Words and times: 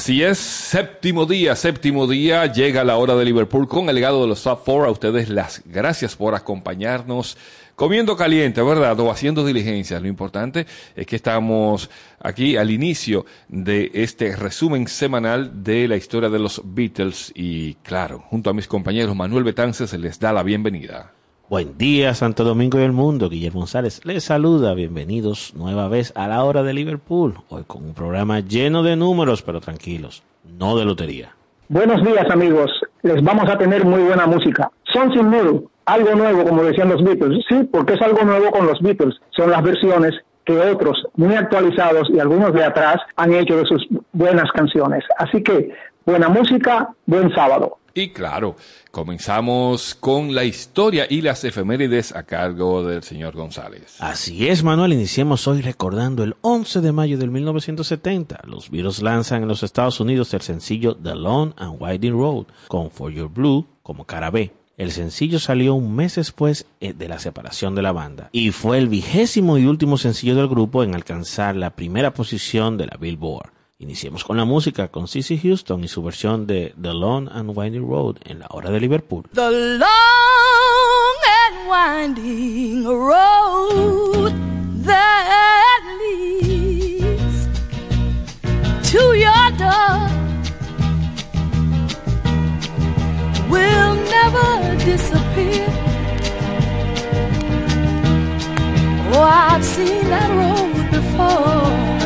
Así 0.00 0.22
es, 0.22 0.38
séptimo 0.38 1.26
día, 1.26 1.54
séptimo 1.54 2.06
día, 2.06 2.50
llega 2.50 2.84
la 2.84 2.96
hora 2.96 3.16
de 3.16 3.26
Liverpool 3.26 3.68
con 3.68 3.90
el 3.90 3.94
legado 3.94 4.22
de 4.22 4.28
los 4.28 4.42
Top 4.42 4.64
Four. 4.64 4.86
A 4.86 4.90
ustedes 4.90 5.28
las 5.28 5.62
gracias 5.66 6.16
por 6.16 6.34
acompañarnos 6.34 7.36
comiendo 7.76 8.16
caliente, 8.16 8.62
¿verdad? 8.62 8.98
O 8.98 9.10
haciendo 9.10 9.44
diligencias. 9.44 10.00
Lo 10.00 10.08
importante 10.08 10.66
es 10.96 11.06
que 11.06 11.16
estamos 11.16 11.90
aquí 12.18 12.56
al 12.56 12.70
inicio 12.70 13.26
de 13.48 13.90
este 13.92 14.34
resumen 14.36 14.88
semanal 14.88 15.62
de 15.62 15.86
la 15.86 15.96
historia 15.96 16.30
de 16.30 16.38
los 16.38 16.62
Beatles 16.64 17.30
y 17.34 17.74
claro, 17.82 18.24
junto 18.30 18.48
a 18.48 18.54
mis 18.54 18.68
compañeros 18.68 19.14
Manuel 19.14 19.44
Betances 19.44 19.92
les 19.92 20.18
da 20.18 20.32
la 20.32 20.42
bienvenida. 20.42 21.12
Buen 21.50 21.76
día, 21.76 22.14
Santo 22.14 22.44
Domingo 22.44 22.78
y 22.78 22.84
el 22.84 22.92
mundo. 22.92 23.28
Guillermo 23.28 23.58
González 23.58 24.02
les 24.04 24.22
saluda. 24.22 24.72
Bienvenidos 24.72 25.52
nueva 25.56 25.88
vez 25.88 26.12
a 26.14 26.28
la 26.28 26.44
hora 26.44 26.62
de 26.62 26.72
Liverpool. 26.72 27.34
Hoy 27.48 27.64
con 27.66 27.84
un 27.86 27.92
programa 27.92 28.38
lleno 28.38 28.84
de 28.84 28.94
números, 28.94 29.42
pero 29.42 29.60
tranquilos, 29.60 30.22
no 30.56 30.78
de 30.78 30.84
lotería. 30.84 31.34
Buenos 31.68 32.04
días, 32.04 32.30
amigos. 32.30 32.70
Les 33.02 33.20
vamos 33.24 33.50
a 33.50 33.58
tener 33.58 33.84
muy 33.84 34.00
buena 34.00 34.28
música. 34.28 34.70
Something 34.92 35.24
new, 35.24 35.68
algo 35.86 36.14
nuevo, 36.14 36.44
como 36.44 36.62
decían 36.62 36.88
los 36.88 37.02
Beatles. 37.02 37.44
Sí, 37.48 37.64
porque 37.64 37.94
es 37.94 38.00
algo 38.00 38.22
nuevo 38.22 38.52
con 38.52 38.68
los 38.68 38.80
Beatles. 38.80 39.16
Son 39.30 39.50
las 39.50 39.64
versiones 39.64 40.14
que 40.44 40.56
otros, 40.56 41.04
muy 41.16 41.34
actualizados 41.34 42.08
y 42.10 42.20
algunos 42.20 42.52
de 42.52 42.62
atrás, 42.62 42.98
han 43.16 43.34
hecho 43.34 43.56
de 43.56 43.66
sus 43.66 43.88
buenas 44.12 44.50
canciones. 44.52 45.02
Así 45.18 45.42
que, 45.42 45.74
buena 46.04 46.28
música, 46.28 46.94
buen 47.06 47.32
sábado. 47.34 47.78
Y 47.92 48.10
claro, 48.10 48.56
comenzamos 48.92 49.96
con 49.96 50.34
la 50.34 50.44
historia 50.44 51.06
y 51.10 51.22
las 51.22 51.42
efemérides 51.44 52.14
a 52.14 52.22
cargo 52.22 52.84
del 52.86 53.02
señor 53.02 53.34
González. 53.34 53.96
Así 53.98 54.48
es, 54.48 54.62
Manuel, 54.62 54.92
iniciemos 54.92 55.48
hoy 55.48 55.60
recordando 55.60 56.22
el 56.22 56.36
11 56.40 56.82
de 56.82 56.92
mayo 56.92 57.18
del 57.18 57.30
1970. 57.30 58.42
Los 58.44 58.70
Beatles 58.70 59.02
lanzan 59.02 59.42
en 59.42 59.48
los 59.48 59.62
Estados 59.62 59.98
Unidos 59.98 60.32
el 60.34 60.40
sencillo 60.40 60.96
The 60.96 61.16
Long 61.16 61.52
and 61.56 61.76
Winding 61.80 62.12
Road 62.12 62.46
con 62.68 62.90
For 62.90 63.10
Your 63.10 63.28
Blue 63.28 63.66
como 63.82 64.04
cara 64.04 64.30
B. 64.30 64.52
El 64.76 64.92
sencillo 64.92 65.38
salió 65.38 65.74
un 65.74 65.94
mes 65.94 66.14
después 66.14 66.66
eh, 66.80 66.94
de 66.94 67.06
la 67.08 67.18
separación 67.18 67.74
de 67.74 67.82
la 67.82 67.92
banda 67.92 68.30
y 68.32 68.50
fue 68.52 68.78
el 68.78 68.88
vigésimo 68.88 69.58
y 69.58 69.66
último 69.66 69.98
sencillo 69.98 70.36
del 70.36 70.48
grupo 70.48 70.84
en 70.84 70.94
alcanzar 70.94 71.54
la 71.54 71.70
primera 71.70 72.14
posición 72.14 72.78
de 72.78 72.86
la 72.86 72.96
Billboard. 72.98 73.50
Iniciemos 73.80 74.24
con 74.24 74.36
la 74.36 74.44
música 74.44 74.88
con 74.88 75.08
Cissy 75.08 75.38
Houston 75.38 75.82
y 75.82 75.88
su 75.88 76.02
versión 76.02 76.46
de 76.46 76.74
The 76.80 76.92
Long 76.92 77.30
and 77.32 77.56
Winding 77.56 77.88
Road 77.88 78.16
en 78.26 78.40
la 78.40 78.46
hora 78.50 78.70
de 78.70 78.78
Liverpool. 78.78 79.24
The 79.32 79.50
long 79.78 79.88
and 81.40 81.66
winding 81.66 82.84
road 82.84 84.34
that 84.84 85.80
leads 85.98 87.48
to 88.92 89.14
your 89.14 89.50
door 89.56 90.10
will 93.48 93.94
never 94.10 94.76
disappear. 94.84 95.66
Oh, 99.14 99.22
I've 99.22 99.64
seen 99.64 100.06
that 100.10 100.28
road 100.36 100.90
before. 100.90 101.99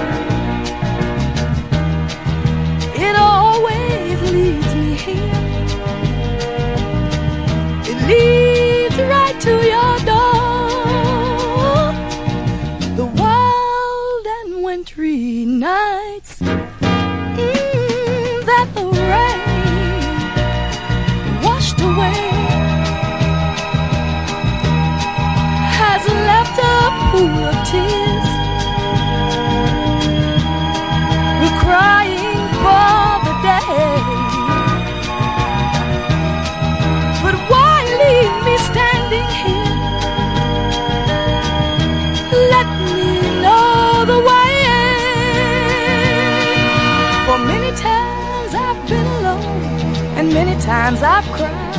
Many 50.54 50.66
times 50.66 51.03
I've 51.03 51.25
cried. 51.32 51.76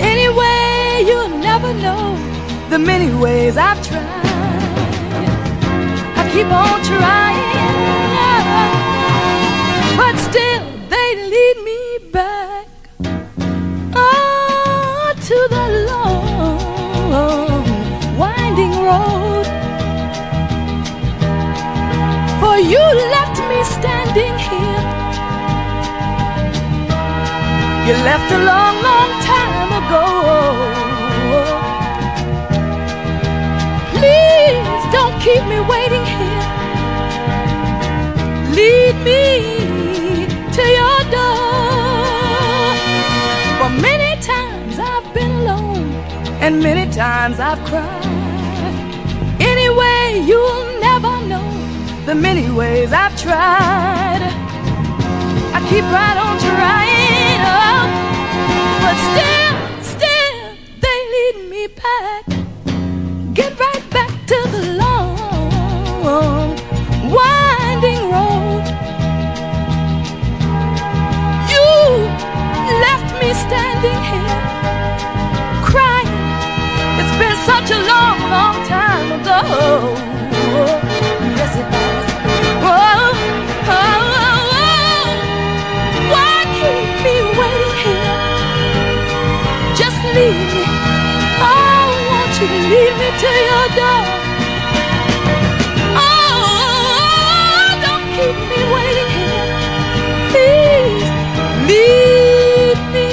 Anyway, 0.00 1.04
you'll 1.06 1.38
never 1.38 1.72
know 1.74 2.16
the 2.70 2.78
many 2.78 3.12
ways 3.14 3.56
I've 3.56 3.84
tried. 3.86 4.06
I 6.16 6.30
keep 6.32 6.46
on 6.46 6.82
trying 6.84 7.52
but 9.96 10.16
still 10.18 10.64
they 10.88 11.16
lead 11.32 11.56
me 11.64 11.98
back 12.12 12.66
oh, 13.94 15.12
to 15.28 15.48
the 15.54 15.66
long 15.90 17.66
winding 18.18 18.74
road. 18.88 19.46
For 22.40 22.56
you 22.58 22.84
left 23.14 23.38
me 23.48 23.64
standing 23.64 24.38
here. 24.38 25.01
You 27.86 27.94
left 27.94 28.30
a 28.30 28.38
long, 28.38 28.74
long 28.88 29.10
time 29.32 29.70
ago. 29.80 30.04
Please 33.96 34.84
don't 34.96 35.16
keep 35.20 35.42
me 35.52 35.58
waiting 35.72 36.04
here. 36.04 36.46
Lead 38.58 38.94
me 39.08 39.22
to 40.56 40.62
your 40.78 40.98
door. 41.10 41.42
For 43.58 43.70
many 43.88 44.10
times 44.22 44.78
I've 44.78 45.08
been 45.12 45.32
alone, 45.42 45.90
and 46.40 46.62
many 46.62 46.86
times 46.92 47.40
I've 47.40 47.62
cried. 47.64 48.06
Anyway, 49.40 50.22
you'll 50.28 50.66
never 50.78 51.14
know 51.26 51.50
the 52.06 52.14
many 52.14 52.48
ways 52.48 52.92
I've 52.92 53.16
tried. 53.20 54.22
I 55.56 55.58
keep 55.68 55.84
right 55.98 56.18
on 56.26 56.38
trying, 56.38 56.91
but 58.82 58.96
still, 59.08 59.54
still, 59.92 60.36
they 60.80 60.98
lead 61.14 61.36
me 61.50 61.66
back. 61.82 62.24
Get 63.34 63.58
right 63.58 63.84
back 63.90 64.12
to 64.30 64.38
the 64.54 64.62
long, 64.82 66.56
winding 67.16 68.02
road. 68.14 68.64
You 71.52 71.68
left 72.84 73.08
me 73.20 73.28
standing 73.46 74.00
here 74.10 74.42
crying. 75.70 76.10
It's 77.00 77.14
been 77.20 77.36
such 77.50 77.68
a 77.70 77.80
long, 77.92 78.18
long 78.36 78.56
time 78.68 79.08
ago. 79.20 79.40
Yes, 81.38 81.52
it 81.56 81.66
has. 81.74 82.06
Oh, 82.64 83.12
oh, 83.68 84.01
leave 90.22 90.54
me. 90.54 90.64
Oh, 91.48 91.88
won't 92.10 92.34
you 92.40 92.48
me 93.00 93.08
to 93.22 93.30
your 93.50 93.66
door? 93.78 94.02
Oh, 96.04 97.66
don't 97.84 98.06
keep 98.16 98.36
me 98.50 98.60
waiting 98.76 99.10
here. 99.18 99.48
Please 100.30 101.08
me. 102.94 103.08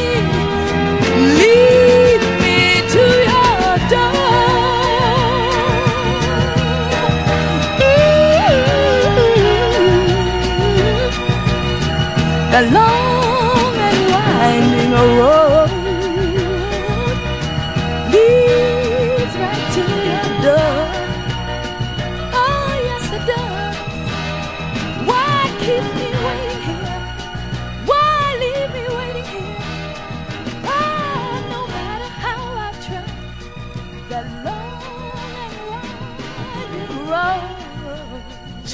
Lead 1.39 2.21
me 2.44 2.59
to 2.94 3.03
your 3.29 3.67
door. 3.94 4.27
Ooh. 12.63 12.98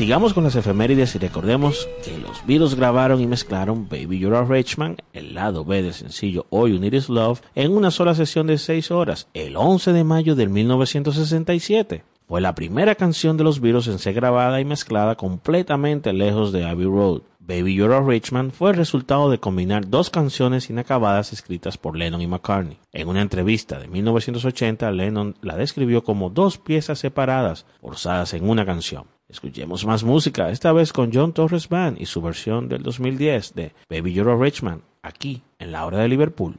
sigamos 0.06 0.36
con 0.36 0.44
las 0.44 0.56
efemérides 0.56 1.16
y 1.16 1.18
recordemos 1.18 1.90
que 2.04 2.16
los 2.20 2.46
Beatles 2.46 2.76
grabaron 2.76 3.22
y 3.22 3.26
mezclaron 3.26 3.90
Baby 3.90 4.20
You're 4.20 4.38
a 4.38 4.44
Rich 4.44 4.78
Man, 4.78 4.98
el 5.14 5.34
lado 5.34 5.66
B 5.66 5.82
del 5.82 5.96
sencillo 5.96 6.46
All 6.52 6.72
You 6.72 6.80
Need 6.80 6.94
Is 6.94 7.10
Love, 7.10 7.42
en 7.56 7.76
una 7.76 7.90
sola 7.90 8.14
sesión 8.14 8.46
de 8.46 8.60
seis 8.60 8.92
horas, 8.92 9.28
el 9.34 9.58
11 9.58 9.94
de 9.94 10.04
mayo 10.04 10.36
de 10.36 10.46
1967. 10.46 12.04
Fue 12.28 12.40
la 12.40 12.54
primera 12.54 12.94
canción 12.94 13.36
de 13.36 13.46
los 13.46 13.60
Beatles 13.60 13.88
en 13.88 13.98
ser 13.98 14.14
grabada 14.14 14.62
y 14.62 14.66
mezclada 14.66 15.16
completamente 15.16 16.14
lejos 16.14 16.52
de 16.52 16.66
Abbey 16.66 16.86
Road. 16.86 17.24
Baby 17.40 17.74
You're 17.74 17.96
a 17.96 18.02
Rich 18.02 18.32
Man 18.32 18.52
fue 18.52 18.70
el 18.70 18.78
resultado 18.78 19.32
de 19.32 19.40
combinar 19.40 19.90
dos 19.90 20.12
canciones 20.12 20.70
inacabadas 20.70 21.34
escritas 21.34 21.80
por 21.80 21.98
Lennon 21.98 22.22
y 22.22 22.28
McCartney. 22.28 22.78
En 22.94 23.08
una 23.08 23.24
entrevista 23.24 23.80
de 23.80 23.88
1980, 23.88 24.92
Lennon 24.92 25.36
la 25.42 25.58
describió 25.58 26.04
como 26.04 26.30
dos 26.30 26.60
piezas 26.60 27.00
separadas, 27.00 27.66
forzadas 27.82 28.36
en 28.36 28.48
una 28.48 28.68
canción. 28.68 29.15
Escuchemos 29.28 29.86
más 29.86 30.04
música, 30.04 30.52
esta 30.52 30.72
vez 30.72 30.94
con 30.94 31.12
John 31.12 31.34
Torres 31.34 31.68
Band 31.68 32.00
y 32.00 32.06
su 32.06 32.22
versión 32.22 32.70
del 32.70 32.84
2010 32.84 33.56
de 33.56 33.74
Baby 33.90 34.14
You're 34.14 34.32
a 34.32 34.80
aquí 35.02 35.42
en 35.58 35.72
la 35.72 35.86
hora 35.86 35.98
de 36.00 36.08
Liverpool. 36.08 36.56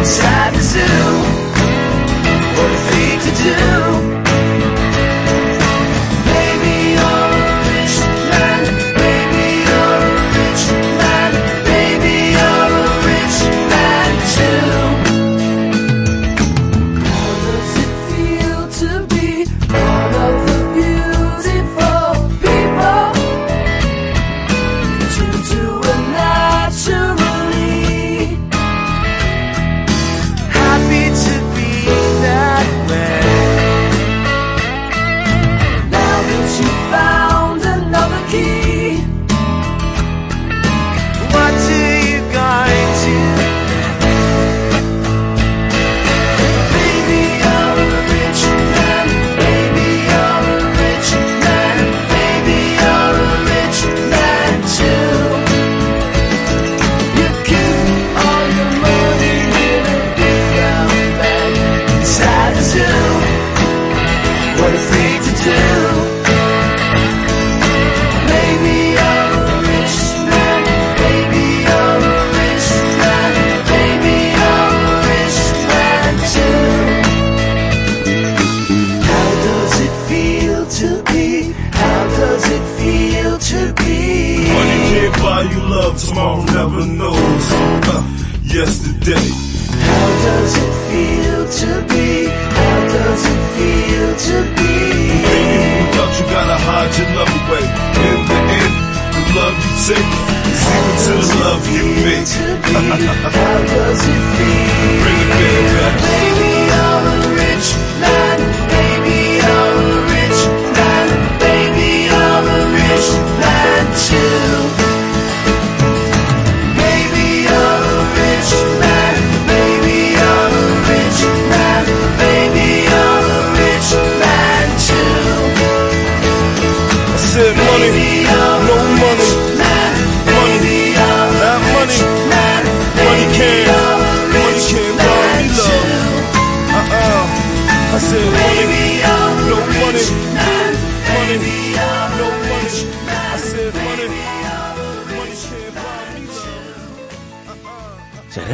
inside. 0.00 0.39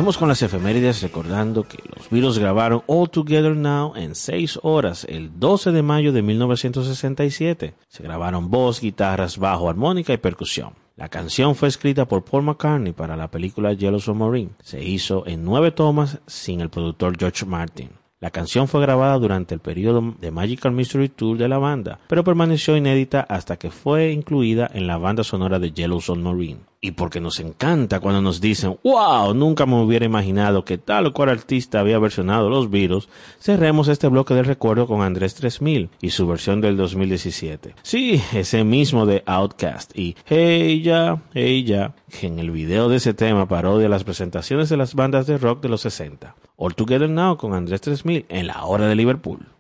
Cerremos 0.06 0.18
con 0.18 0.28
las 0.28 0.42
efemérides 0.42 1.02
recordando 1.02 1.64
que 1.64 1.78
los 1.96 2.08
Beatles 2.10 2.38
grabaron 2.38 2.84
All 2.86 3.10
Together 3.10 3.56
Now 3.56 3.96
en 3.96 4.14
6 4.14 4.60
horas 4.62 5.04
el 5.08 5.40
12 5.40 5.72
de 5.72 5.82
mayo 5.82 6.12
de 6.12 6.22
1967. 6.22 7.75
Se 7.88 8.02
grabaron 8.04 8.48
voz, 8.48 8.80
guitarras, 8.80 9.36
bajo, 9.36 9.68
armónica 9.68 10.12
y 10.12 10.18
percusión. 10.18 10.75
La 10.94 11.08
canción 11.08 11.56
fue 11.56 11.66
escrita 11.66 12.04
por 12.06 12.22
Paul 12.22 12.44
McCartney 12.44 12.92
para 12.92 13.16
la 13.16 13.32
película 13.32 13.72
Yellow 13.72 13.98
Submarine. 13.98 14.52
Se 14.62 14.80
hizo 14.80 15.26
en 15.26 15.44
nueve 15.44 15.72
tomas 15.72 16.20
sin 16.28 16.60
el 16.60 16.70
productor 16.70 17.18
George 17.18 17.44
Martin. 17.44 17.90
La 18.20 18.30
canción 18.30 18.68
fue 18.68 18.80
grabada 18.80 19.18
durante 19.18 19.54
el 19.54 19.60
periodo 19.60 20.14
de 20.20 20.30
Magical 20.30 20.70
Mystery 20.70 21.08
Tour 21.08 21.36
de 21.36 21.48
la 21.48 21.58
banda, 21.58 21.98
pero 22.06 22.22
permaneció 22.22 22.76
inédita 22.76 23.20
hasta 23.20 23.56
que 23.56 23.70
fue 23.70 24.12
incluida 24.12 24.70
en 24.72 24.86
la 24.86 24.98
banda 24.98 25.25
sonora 25.25 25.58
de 25.58 25.72
Yellow 25.72 26.00
Submarine. 26.00 26.60
Y 26.87 26.93
porque 26.93 27.21
nos 27.21 27.40
encanta 27.40 27.99
cuando 27.99 28.23
nos 28.23 28.40
dicen, 28.40 28.78
wow, 28.85 29.35
nunca 29.35 29.66
me 29.66 29.75
hubiera 29.75 30.07
imaginado 30.07 30.64
que 30.64 30.78
tal 30.78 31.07
o 31.07 31.12
cual 31.12 31.31
artista 31.31 31.81
había 31.81 31.99
versionado 31.99 32.49
los 32.49 32.71
virus, 32.71 33.09
cerremos 33.40 33.88
este 33.88 34.07
bloque 34.07 34.35
de 34.35 34.45
recuerdo 34.45 34.87
con 34.87 35.02
Andrés 35.02 35.35
3000 35.35 35.90
y 36.00 36.11
su 36.11 36.28
versión 36.28 36.61
del 36.61 36.76
2017. 36.76 37.75
Sí, 37.83 38.23
ese 38.33 38.62
mismo 38.62 39.05
de 39.05 39.25
Outcast 39.26 39.99
y 39.99 40.14
Hey 40.26 40.81
Ya, 40.81 41.25
Hey 41.35 41.64
Ya, 41.64 41.93
que 42.09 42.28
en 42.28 42.38
el 42.38 42.52
video 42.52 42.88
de 42.88 42.99
ese 42.99 43.14
tema 43.14 43.49
parodia 43.49 43.88
las 43.88 44.05
presentaciones 44.05 44.69
de 44.69 44.76
las 44.76 44.95
bandas 44.95 45.26
de 45.26 45.38
rock 45.38 45.62
de 45.62 45.71
los 45.71 45.81
60. 45.81 46.37
All 46.57 46.76
Together 46.76 47.11
Now 47.11 47.37
con 47.37 47.52
Andrés 47.52 47.81
3000 47.81 48.26
en 48.28 48.47
la 48.47 48.64
hora 48.64 48.87
de 48.87 48.95
Liverpool. 48.95 49.55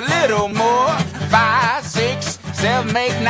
A 0.00 0.02
little 0.02 0.48
more? 0.48 0.88
Five, 1.30 1.84
six, 1.84 2.38
seven, 2.54 2.96
eight, 2.96 3.20
nine, 3.22 3.29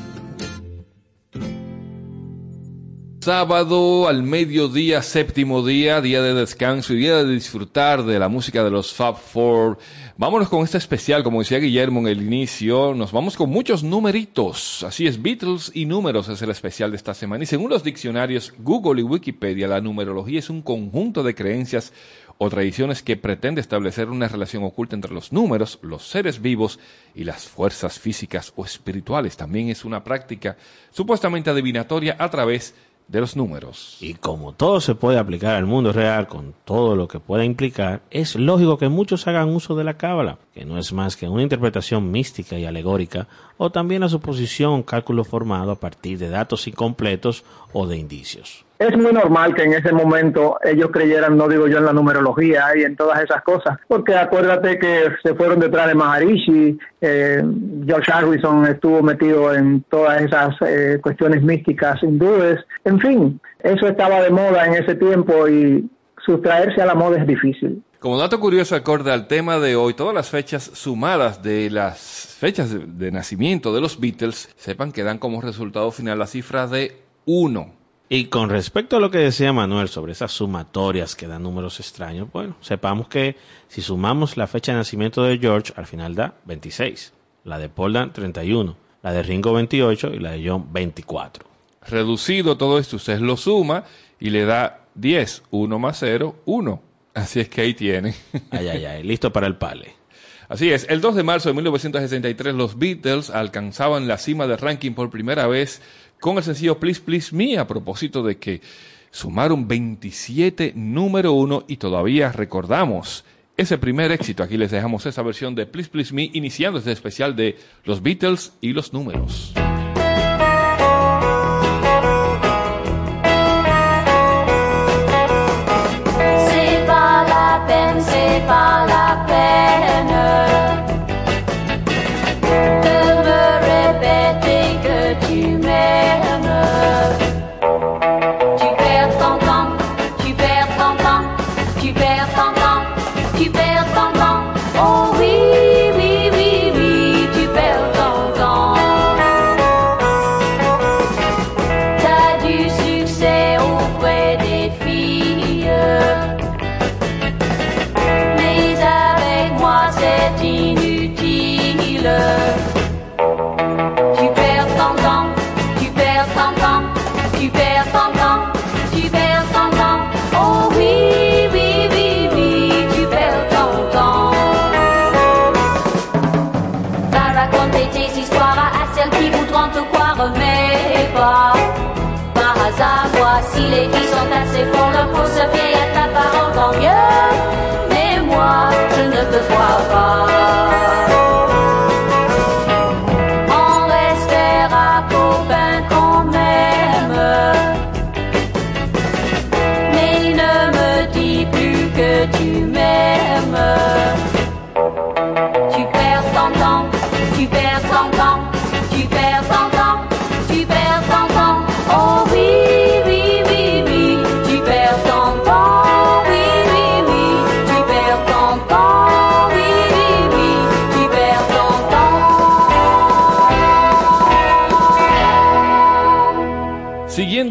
Sábado 3.21 4.07
al 4.07 4.23
mediodía, 4.23 5.03
séptimo 5.03 5.63
día, 5.63 6.01
día 6.01 6.23
de 6.23 6.33
descanso 6.33 6.93
y 6.93 6.97
día 6.97 7.17
de 7.17 7.31
disfrutar 7.31 8.03
de 8.03 8.17
la 8.17 8.29
música 8.29 8.63
de 8.63 8.71
los 8.71 8.95
Fab 8.95 9.15
Four. 9.15 9.77
Vámonos 10.17 10.49
con 10.49 10.63
este 10.63 10.79
especial, 10.79 11.21
como 11.21 11.37
decía 11.37 11.59
Guillermo 11.59 11.99
en 11.99 12.07
el 12.07 12.23
inicio, 12.23 12.95
nos 12.95 13.11
vamos 13.11 13.37
con 13.37 13.51
muchos 13.51 13.83
numeritos. 13.83 14.81
Así 14.81 15.05
es, 15.05 15.21
Beatles 15.21 15.69
y 15.75 15.85
números 15.85 16.29
es 16.29 16.41
el 16.41 16.49
especial 16.49 16.89
de 16.89 16.97
esta 16.97 17.13
semana. 17.13 17.43
Y 17.43 17.47
según 17.47 17.69
los 17.69 17.83
diccionarios 17.83 18.55
Google 18.57 19.01
y 19.01 19.03
Wikipedia, 19.03 19.67
la 19.67 19.81
numerología 19.81 20.39
es 20.39 20.49
un 20.49 20.63
conjunto 20.63 21.21
de 21.21 21.35
creencias 21.35 21.93
o 22.39 22.49
tradiciones 22.49 23.03
que 23.03 23.17
pretende 23.17 23.61
establecer 23.61 24.09
una 24.09 24.29
relación 24.29 24.63
oculta 24.63 24.95
entre 24.95 25.13
los 25.13 25.31
números, 25.31 25.77
los 25.83 26.07
seres 26.07 26.41
vivos 26.41 26.79
y 27.13 27.23
las 27.23 27.43
fuerzas 27.43 27.99
físicas 27.99 28.51
o 28.55 28.65
espirituales. 28.65 29.37
También 29.37 29.69
es 29.69 29.85
una 29.85 30.03
práctica 30.03 30.57
supuestamente 30.89 31.51
adivinatoria 31.51 32.15
a 32.17 32.31
través 32.31 32.73
de 32.73 32.90
los 33.19 33.35
números. 33.35 33.97
Y 33.99 34.13
como 34.13 34.53
todo 34.53 34.79
se 34.79 34.95
puede 34.95 35.17
aplicar 35.17 35.55
al 35.55 35.65
mundo 35.65 35.91
real 35.91 36.27
con 36.27 36.53
todo 36.63 36.95
lo 36.95 37.07
que 37.07 37.19
pueda 37.19 37.43
implicar, 37.43 38.03
es 38.09 38.35
lógico 38.35 38.77
que 38.77 38.87
muchos 38.87 39.27
hagan 39.27 39.49
uso 39.49 39.75
de 39.75 39.83
la 39.83 39.97
cábala. 39.97 40.37
que 40.53 40.65
no 40.65 40.77
es 40.77 40.93
más 40.93 41.15
que 41.15 41.27
una 41.27 41.43
interpretación 41.43 42.11
mística 42.11 42.57
y 42.57 42.65
alegórica, 42.65 43.27
o 43.57 43.71
también 43.71 44.01
la 44.01 44.09
suposición 44.09 44.83
cálculo 44.83 45.23
formado 45.23 45.71
a 45.71 45.79
partir 45.79 46.17
de 46.17 46.29
datos 46.29 46.67
incompletos 46.67 47.43
o 47.73 47.87
de 47.87 47.97
indicios. 47.97 48.65
Es 48.81 48.97
muy 48.97 49.13
normal 49.13 49.53
que 49.53 49.61
en 49.61 49.73
ese 49.73 49.91
momento 49.91 50.57
ellos 50.63 50.89
creyeran, 50.91 51.37
no 51.37 51.47
digo 51.47 51.67
yo 51.67 51.77
en 51.77 51.85
la 51.85 51.93
numerología 51.93 52.65
y 52.75 52.81
en 52.81 52.95
todas 52.95 53.21
esas 53.21 53.43
cosas, 53.43 53.77
porque 53.87 54.15
acuérdate 54.15 54.79
que 54.79 55.03
se 55.21 55.35
fueron 55.35 55.59
detrás 55.59 55.85
de 55.85 55.93
Maharishi, 55.93 56.79
eh, 56.99 57.43
George 57.85 58.11
Harrison 58.11 58.65
estuvo 58.65 59.03
metido 59.03 59.53
en 59.53 59.83
todas 59.83 60.23
esas 60.23 60.55
eh, 60.65 60.97
cuestiones 60.99 61.43
místicas 61.43 62.01
hindúes, 62.01 62.57
en 62.83 62.99
fin, 62.99 63.39
eso 63.59 63.87
estaba 63.87 64.19
de 64.19 64.31
moda 64.31 64.65
en 64.65 64.73
ese 64.73 64.95
tiempo 64.95 65.47
y 65.47 65.87
sustraerse 66.25 66.81
a 66.81 66.87
la 66.87 66.95
moda 66.95 67.19
es 67.19 67.27
difícil. 67.27 67.83
Como 67.99 68.17
dato 68.17 68.39
curioso, 68.39 68.75
acorde 68.75 69.11
al 69.11 69.27
tema 69.27 69.59
de 69.59 69.75
hoy, 69.75 69.93
todas 69.93 70.15
las 70.15 70.31
fechas 70.31 70.63
sumadas 70.73 71.43
de 71.43 71.69
las 71.69 72.35
fechas 72.39 72.75
de, 72.97 73.11
nacimiento 73.11 73.75
de 73.75 73.81
los 73.81 73.99
Beatles, 73.99 74.49
sepan 74.57 74.91
que 74.91 75.03
dan 75.03 75.19
como 75.19 75.39
resultado 75.39 75.91
final 75.91 76.17
la 76.17 76.25
cifra 76.25 76.65
de 76.65 76.97
1. 77.27 77.80
Y 78.13 78.25
con 78.25 78.49
respecto 78.49 78.97
a 78.97 78.99
lo 78.99 79.09
que 79.09 79.19
decía 79.19 79.53
Manuel 79.53 79.87
sobre 79.87 80.11
esas 80.11 80.33
sumatorias 80.33 81.15
que 81.15 81.27
dan 81.27 81.43
números 81.43 81.79
extraños, 81.79 82.29
bueno, 82.29 82.57
sepamos 82.59 83.07
que 83.07 83.37
si 83.69 83.81
sumamos 83.81 84.35
la 84.35 84.47
fecha 84.47 84.73
de 84.73 84.79
nacimiento 84.79 85.23
de 85.23 85.39
George, 85.39 85.71
al 85.77 85.85
final 85.85 86.13
da 86.13 86.33
26, 86.43 87.13
la 87.45 87.57
de 87.57 87.69
Paul 87.69 87.93
da 87.93 88.11
31, 88.11 88.75
la 89.01 89.13
de 89.13 89.23
Ringo 89.23 89.53
28 89.53 90.09
y 90.13 90.19
la 90.19 90.31
de 90.31 90.45
John 90.45 90.73
24. 90.73 91.45
Reducido 91.87 92.57
todo 92.57 92.79
esto, 92.79 92.97
usted 92.97 93.17
lo 93.21 93.37
suma 93.37 93.85
y 94.19 94.29
le 94.29 94.43
da 94.43 94.81
10. 94.95 95.43
1 95.49 95.79
más 95.79 95.97
0, 96.01 96.35
1. 96.43 96.81
Así 97.13 97.39
es 97.39 97.47
que 97.47 97.61
ahí 97.61 97.73
tiene. 97.73 98.13
Ay, 98.51 98.67
ay, 98.67 98.83
ay, 98.83 99.03
listo 99.03 99.31
para 99.31 99.47
el 99.47 99.55
pale. 99.55 100.01
Así 100.49 100.69
es, 100.69 100.85
el 100.89 100.99
2 100.99 101.15
de 101.15 101.23
marzo 101.23 101.47
de 101.47 101.55
1963 101.55 102.53
los 102.53 102.77
Beatles 102.77 103.29
alcanzaban 103.29 104.09
la 104.09 104.17
cima 104.17 104.47
del 104.47 104.57
ranking 104.57 104.91
por 104.91 105.09
primera 105.09 105.47
vez 105.47 105.81
con 106.21 106.37
el 106.37 106.43
sencillo 106.43 106.79
Please 106.79 107.01
Please 107.01 107.35
Me 107.35 107.57
a 107.57 107.67
propósito 107.67 108.23
de 108.23 108.37
que 108.37 108.61
sumaron 109.09 109.67
27 109.67 110.71
número 110.75 111.33
1 111.33 111.65
y 111.67 111.75
todavía 111.77 112.31
recordamos 112.31 113.25
ese 113.57 113.77
primer 113.77 114.11
éxito. 114.11 114.43
Aquí 114.43 114.55
les 114.55 114.71
dejamos 114.71 115.05
esa 115.05 115.23
versión 115.23 115.55
de 115.55 115.65
Please 115.65 115.89
Please 115.89 116.13
Me 116.13 116.29
iniciando 116.31 116.79
este 116.79 116.93
especial 116.93 117.35
de 117.35 117.57
los 117.83 118.01
Beatles 118.01 118.53
y 118.61 118.71
los 118.71 118.93
números. 118.93 119.53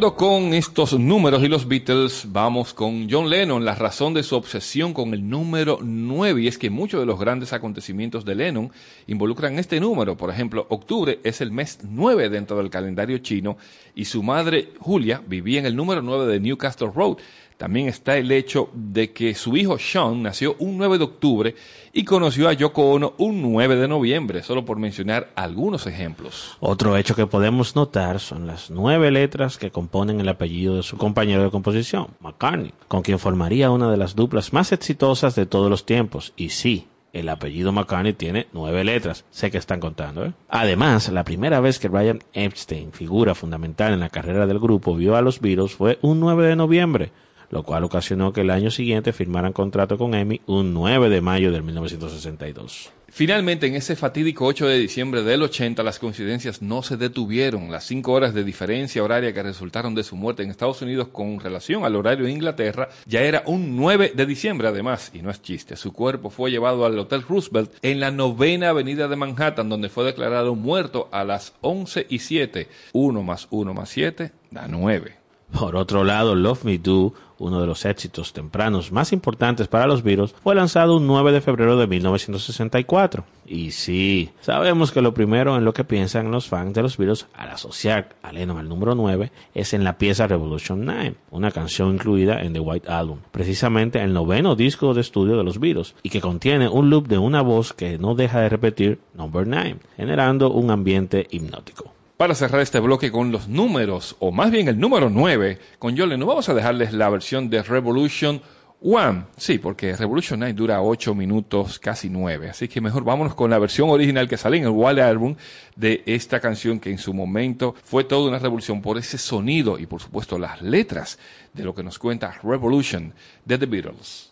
Con 0.00 0.54
estos 0.54 0.98
números 0.98 1.42
y 1.42 1.48
los 1.48 1.68
Beatles, 1.68 2.24
vamos 2.28 2.72
con 2.72 3.06
John 3.10 3.28
Lennon, 3.28 3.66
la 3.66 3.74
razón 3.74 4.14
de 4.14 4.22
su 4.22 4.34
obsesión 4.34 4.94
con 4.94 5.12
el 5.12 5.28
número 5.28 5.78
9, 5.82 6.40
y 6.40 6.48
es 6.48 6.56
que 6.56 6.70
muchos 6.70 7.00
de 7.00 7.06
los 7.06 7.20
grandes 7.20 7.52
acontecimientos 7.52 8.24
de 8.24 8.34
Lennon 8.34 8.72
involucran 9.08 9.58
este 9.58 9.78
número. 9.78 10.16
Por 10.16 10.30
ejemplo, 10.30 10.66
octubre 10.70 11.20
es 11.22 11.42
el 11.42 11.52
mes 11.52 11.80
9 11.82 12.30
dentro 12.30 12.56
del 12.56 12.70
calendario 12.70 13.18
chino, 13.18 13.58
y 13.94 14.06
su 14.06 14.22
madre, 14.22 14.70
Julia, 14.78 15.22
vivía 15.26 15.60
en 15.60 15.66
el 15.66 15.76
número 15.76 16.00
9 16.00 16.32
de 16.32 16.40
Newcastle 16.40 16.90
Road. 16.94 17.18
También 17.60 17.88
está 17.88 18.16
el 18.16 18.32
hecho 18.32 18.70
de 18.72 19.12
que 19.12 19.34
su 19.34 19.54
hijo 19.54 19.78
Sean 19.78 20.22
nació 20.22 20.56
un 20.60 20.78
9 20.78 20.96
de 20.96 21.04
octubre 21.04 21.54
y 21.92 22.04
conoció 22.04 22.48
a 22.48 22.54
Yoko 22.54 22.92
Ono 22.92 23.12
un 23.18 23.42
9 23.42 23.76
de 23.76 23.86
noviembre, 23.86 24.42
solo 24.42 24.64
por 24.64 24.78
mencionar 24.78 25.30
algunos 25.34 25.86
ejemplos. 25.86 26.56
Otro 26.60 26.96
hecho 26.96 27.14
que 27.14 27.26
podemos 27.26 27.76
notar 27.76 28.18
son 28.18 28.46
las 28.46 28.70
nueve 28.70 29.10
letras 29.10 29.58
que 29.58 29.70
componen 29.70 30.20
el 30.20 30.30
apellido 30.30 30.76
de 30.76 30.82
su 30.82 30.96
compañero 30.96 31.42
de 31.42 31.50
composición, 31.50 32.06
McCartney, 32.20 32.72
con 32.88 33.02
quien 33.02 33.18
formaría 33.18 33.70
una 33.70 33.90
de 33.90 33.98
las 33.98 34.16
duplas 34.16 34.54
más 34.54 34.72
exitosas 34.72 35.34
de 35.34 35.44
todos 35.44 35.68
los 35.68 35.84
tiempos. 35.84 36.32
Y 36.38 36.48
sí, 36.48 36.86
el 37.12 37.28
apellido 37.28 37.72
McCartney 37.72 38.14
tiene 38.14 38.46
nueve 38.54 38.84
letras. 38.84 39.26
Sé 39.30 39.50
que 39.50 39.58
están 39.58 39.80
contando, 39.80 40.24
¿eh? 40.24 40.32
Además, 40.48 41.10
la 41.10 41.24
primera 41.24 41.60
vez 41.60 41.78
que 41.78 41.88
Brian 41.88 42.20
Epstein, 42.32 42.92
figura 42.92 43.34
fundamental 43.34 43.92
en 43.92 44.00
la 44.00 44.08
carrera 44.08 44.46
del 44.46 44.60
grupo, 44.60 44.94
vio 44.94 45.14
a 45.14 45.20
los 45.20 45.40
Beatles 45.40 45.74
fue 45.74 45.98
un 46.00 46.20
9 46.20 46.46
de 46.46 46.56
noviembre, 46.56 47.12
lo 47.50 47.64
cual 47.64 47.84
ocasionó 47.84 48.32
que 48.32 48.42
el 48.42 48.50
año 48.50 48.70
siguiente 48.70 49.12
firmaran 49.12 49.52
contrato 49.52 49.98
con 49.98 50.14
EMI 50.14 50.40
un 50.46 50.72
9 50.72 51.08
de 51.08 51.20
mayo 51.20 51.52
de 51.52 51.60
1962. 51.60 52.92
Finalmente, 53.12 53.66
en 53.66 53.74
ese 53.74 53.96
fatídico 53.96 54.46
8 54.46 54.68
de 54.68 54.78
diciembre 54.78 55.24
del 55.24 55.42
80, 55.42 55.82
las 55.82 55.98
coincidencias 55.98 56.62
no 56.62 56.84
se 56.84 56.96
detuvieron. 56.96 57.72
Las 57.72 57.84
cinco 57.84 58.12
horas 58.12 58.34
de 58.34 58.44
diferencia 58.44 59.02
horaria 59.02 59.34
que 59.34 59.42
resultaron 59.42 59.96
de 59.96 60.04
su 60.04 60.14
muerte 60.14 60.44
en 60.44 60.50
Estados 60.50 60.80
Unidos 60.80 61.08
con 61.08 61.40
relación 61.40 61.84
al 61.84 61.96
horario 61.96 62.26
de 62.26 62.30
Inglaterra 62.30 62.88
ya 63.06 63.22
era 63.22 63.42
un 63.46 63.76
9 63.76 64.12
de 64.14 64.26
diciembre, 64.26 64.68
además, 64.68 65.10
y 65.12 65.22
no 65.22 65.30
es 65.30 65.42
chiste. 65.42 65.74
Su 65.74 65.92
cuerpo 65.92 66.30
fue 66.30 66.52
llevado 66.52 66.86
al 66.86 66.96
Hotel 67.00 67.22
Roosevelt 67.28 67.72
en 67.82 67.98
la 67.98 68.12
novena 68.12 68.68
avenida 68.68 69.08
de 69.08 69.16
Manhattan, 69.16 69.68
donde 69.68 69.88
fue 69.88 70.04
declarado 70.04 70.54
muerto 70.54 71.08
a 71.10 71.24
las 71.24 71.54
11 71.62 72.06
y 72.08 72.20
7. 72.20 72.68
1 72.92 73.22
más 73.24 73.48
1 73.50 73.74
más 73.74 73.88
7 73.88 74.30
da 74.52 74.68
9. 74.68 75.16
Por 75.52 75.74
otro 75.74 76.04
lado, 76.04 76.36
Love 76.36 76.64
Me 76.64 76.78
Do, 76.78 77.12
uno 77.40 77.60
de 77.60 77.66
los 77.66 77.84
éxitos 77.84 78.32
tempranos 78.32 78.92
más 78.92 79.12
importantes 79.12 79.66
para 79.66 79.86
los 79.86 80.04
Beatles, 80.04 80.34
fue 80.42 80.54
lanzado 80.54 80.98
un 80.98 81.06
9 81.06 81.32
de 81.32 81.40
febrero 81.40 81.76
de 81.76 81.88
1964. 81.88 83.24
Y 83.46 83.72
sí, 83.72 84.30
sabemos 84.42 84.92
que 84.92 85.00
lo 85.00 85.12
primero 85.12 85.56
en 85.56 85.64
lo 85.64 85.72
que 85.72 85.82
piensan 85.82 86.30
los 86.30 86.46
fans 86.46 86.74
de 86.74 86.82
los 86.82 86.96
Beatles 86.96 87.26
al 87.34 87.48
asociar 87.48 88.10
a 88.22 88.30
Lennon 88.30 88.58
al 88.58 88.68
número 88.68 88.94
9 88.94 89.32
es 89.54 89.74
en 89.74 89.82
la 89.82 89.98
pieza 89.98 90.28
Revolution 90.28 90.84
9, 90.84 91.14
una 91.32 91.50
canción 91.50 91.94
incluida 91.94 92.42
en 92.42 92.52
The 92.52 92.60
White 92.60 92.88
Album, 92.88 93.18
precisamente 93.32 94.00
el 94.00 94.12
noveno 94.12 94.54
disco 94.54 94.94
de 94.94 95.00
estudio 95.00 95.36
de 95.36 95.44
los 95.44 95.58
Beatles, 95.58 95.94
y 96.02 96.10
que 96.10 96.20
contiene 96.20 96.68
un 96.68 96.90
loop 96.90 97.08
de 97.08 97.18
una 97.18 97.42
voz 97.42 97.72
que 97.72 97.98
no 97.98 98.14
deja 98.14 98.40
de 98.40 98.50
repetir 98.50 99.00
Number 99.14 99.46
9, 99.46 99.78
generando 99.96 100.50
un 100.52 100.70
ambiente 100.70 101.26
hipnótico. 101.30 101.92
Para 102.20 102.34
cerrar 102.34 102.60
este 102.60 102.80
bloque 102.80 103.10
con 103.10 103.32
los 103.32 103.48
números, 103.48 104.14
o 104.18 104.30
más 104.30 104.50
bien 104.50 104.68
el 104.68 104.78
número 104.78 105.08
9, 105.08 105.58
con 105.78 105.96
John 105.96 106.10
Lennon, 106.10 106.28
vamos 106.28 106.50
a 106.50 106.54
dejarles 106.54 106.92
la 106.92 107.08
versión 107.08 107.48
de 107.48 107.62
Revolution 107.62 108.42
One, 108.82 109.24
sí, 109.38 109.56
porque 109.56 109.96
Revolution 109.96 110.40
Night 110.40 110.54
dura 110.54 110.82
8 110.82 111.14
minutos, 111.14 111.78
casi 111.78 112.10
9. 112.10 112.50
Así 112.50 112.68
que 112.68 112.82
mejor 112.82 113.04
vámonos 113.04 113.34
con 113.34 113.48
la 113.48 113.58
versión 113.58 113.88
original 113.88 114.28
que 114.28 114.36
sale 114.36 114.58
en 114.58 114.64
el 114.64 114.68
Wild 114.68 115.00
Album 115.00 115.36
de 115.76 116.02
esta 116.04 116.40
canción 116.40 116.78
que 116.78 116.90
en 116.90 116.98
su 116.98 117.14
momento 117.14 117.74
fue 117.84 118.04
toda 118.04 118.28
una 118.28 118.38
revolución 118.38 118.82
por 118.82 118.98
ese 118.98 119.16
sonido 119.16 119.78
y 119.78 119.86
por 119.86 120.02
supuesto 120.02 120.38
las 120.38 120.60
letras 120.60 121.18
de 121.54 121.64
lo 121.64 121.74
que 121.74 121.82
nos 121.82 121.98
cuenta 121.98 122.38
Revolution 122.42 123.14
de 123.46 123.56
The 123.56 123.64
Beatles. 123.64 124.30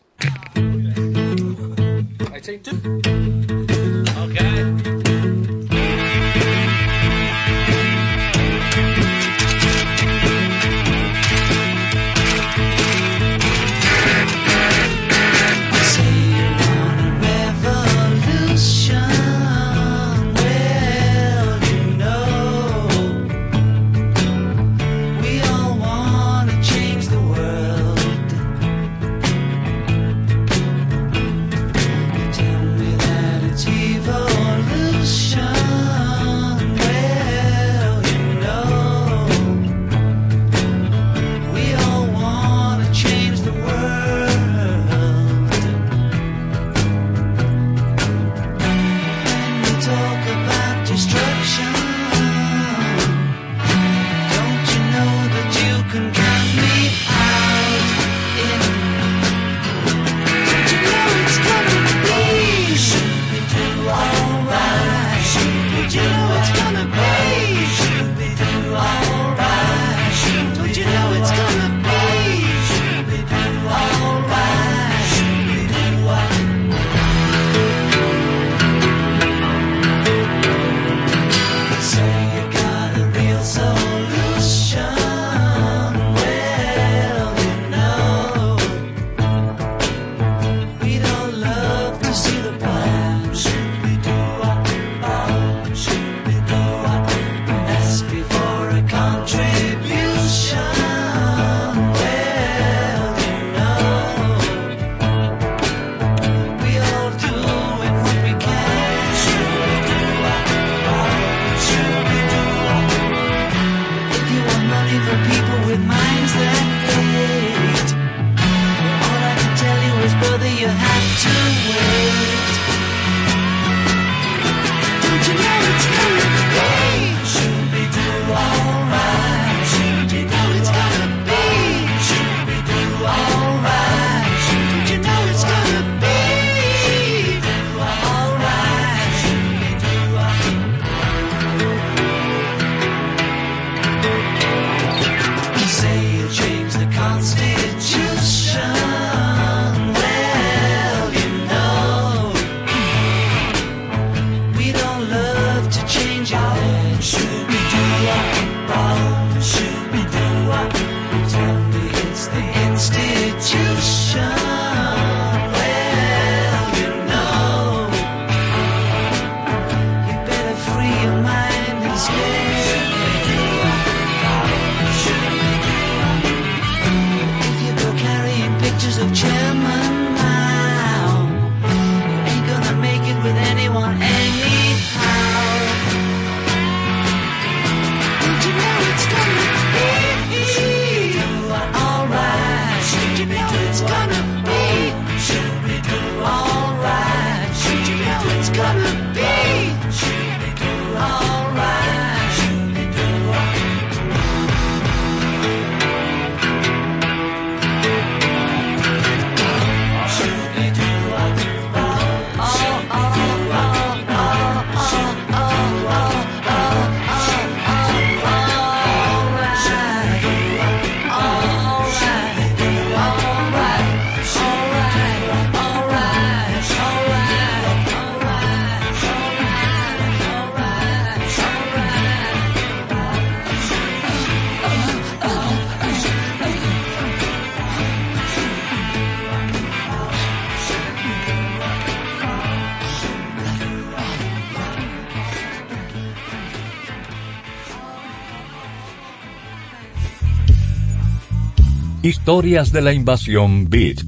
Historias 252.09 252.73
de 252.73 252.81
la 252.81 252.95
invasión 252.95 253.69
Beat. 253.69 253.99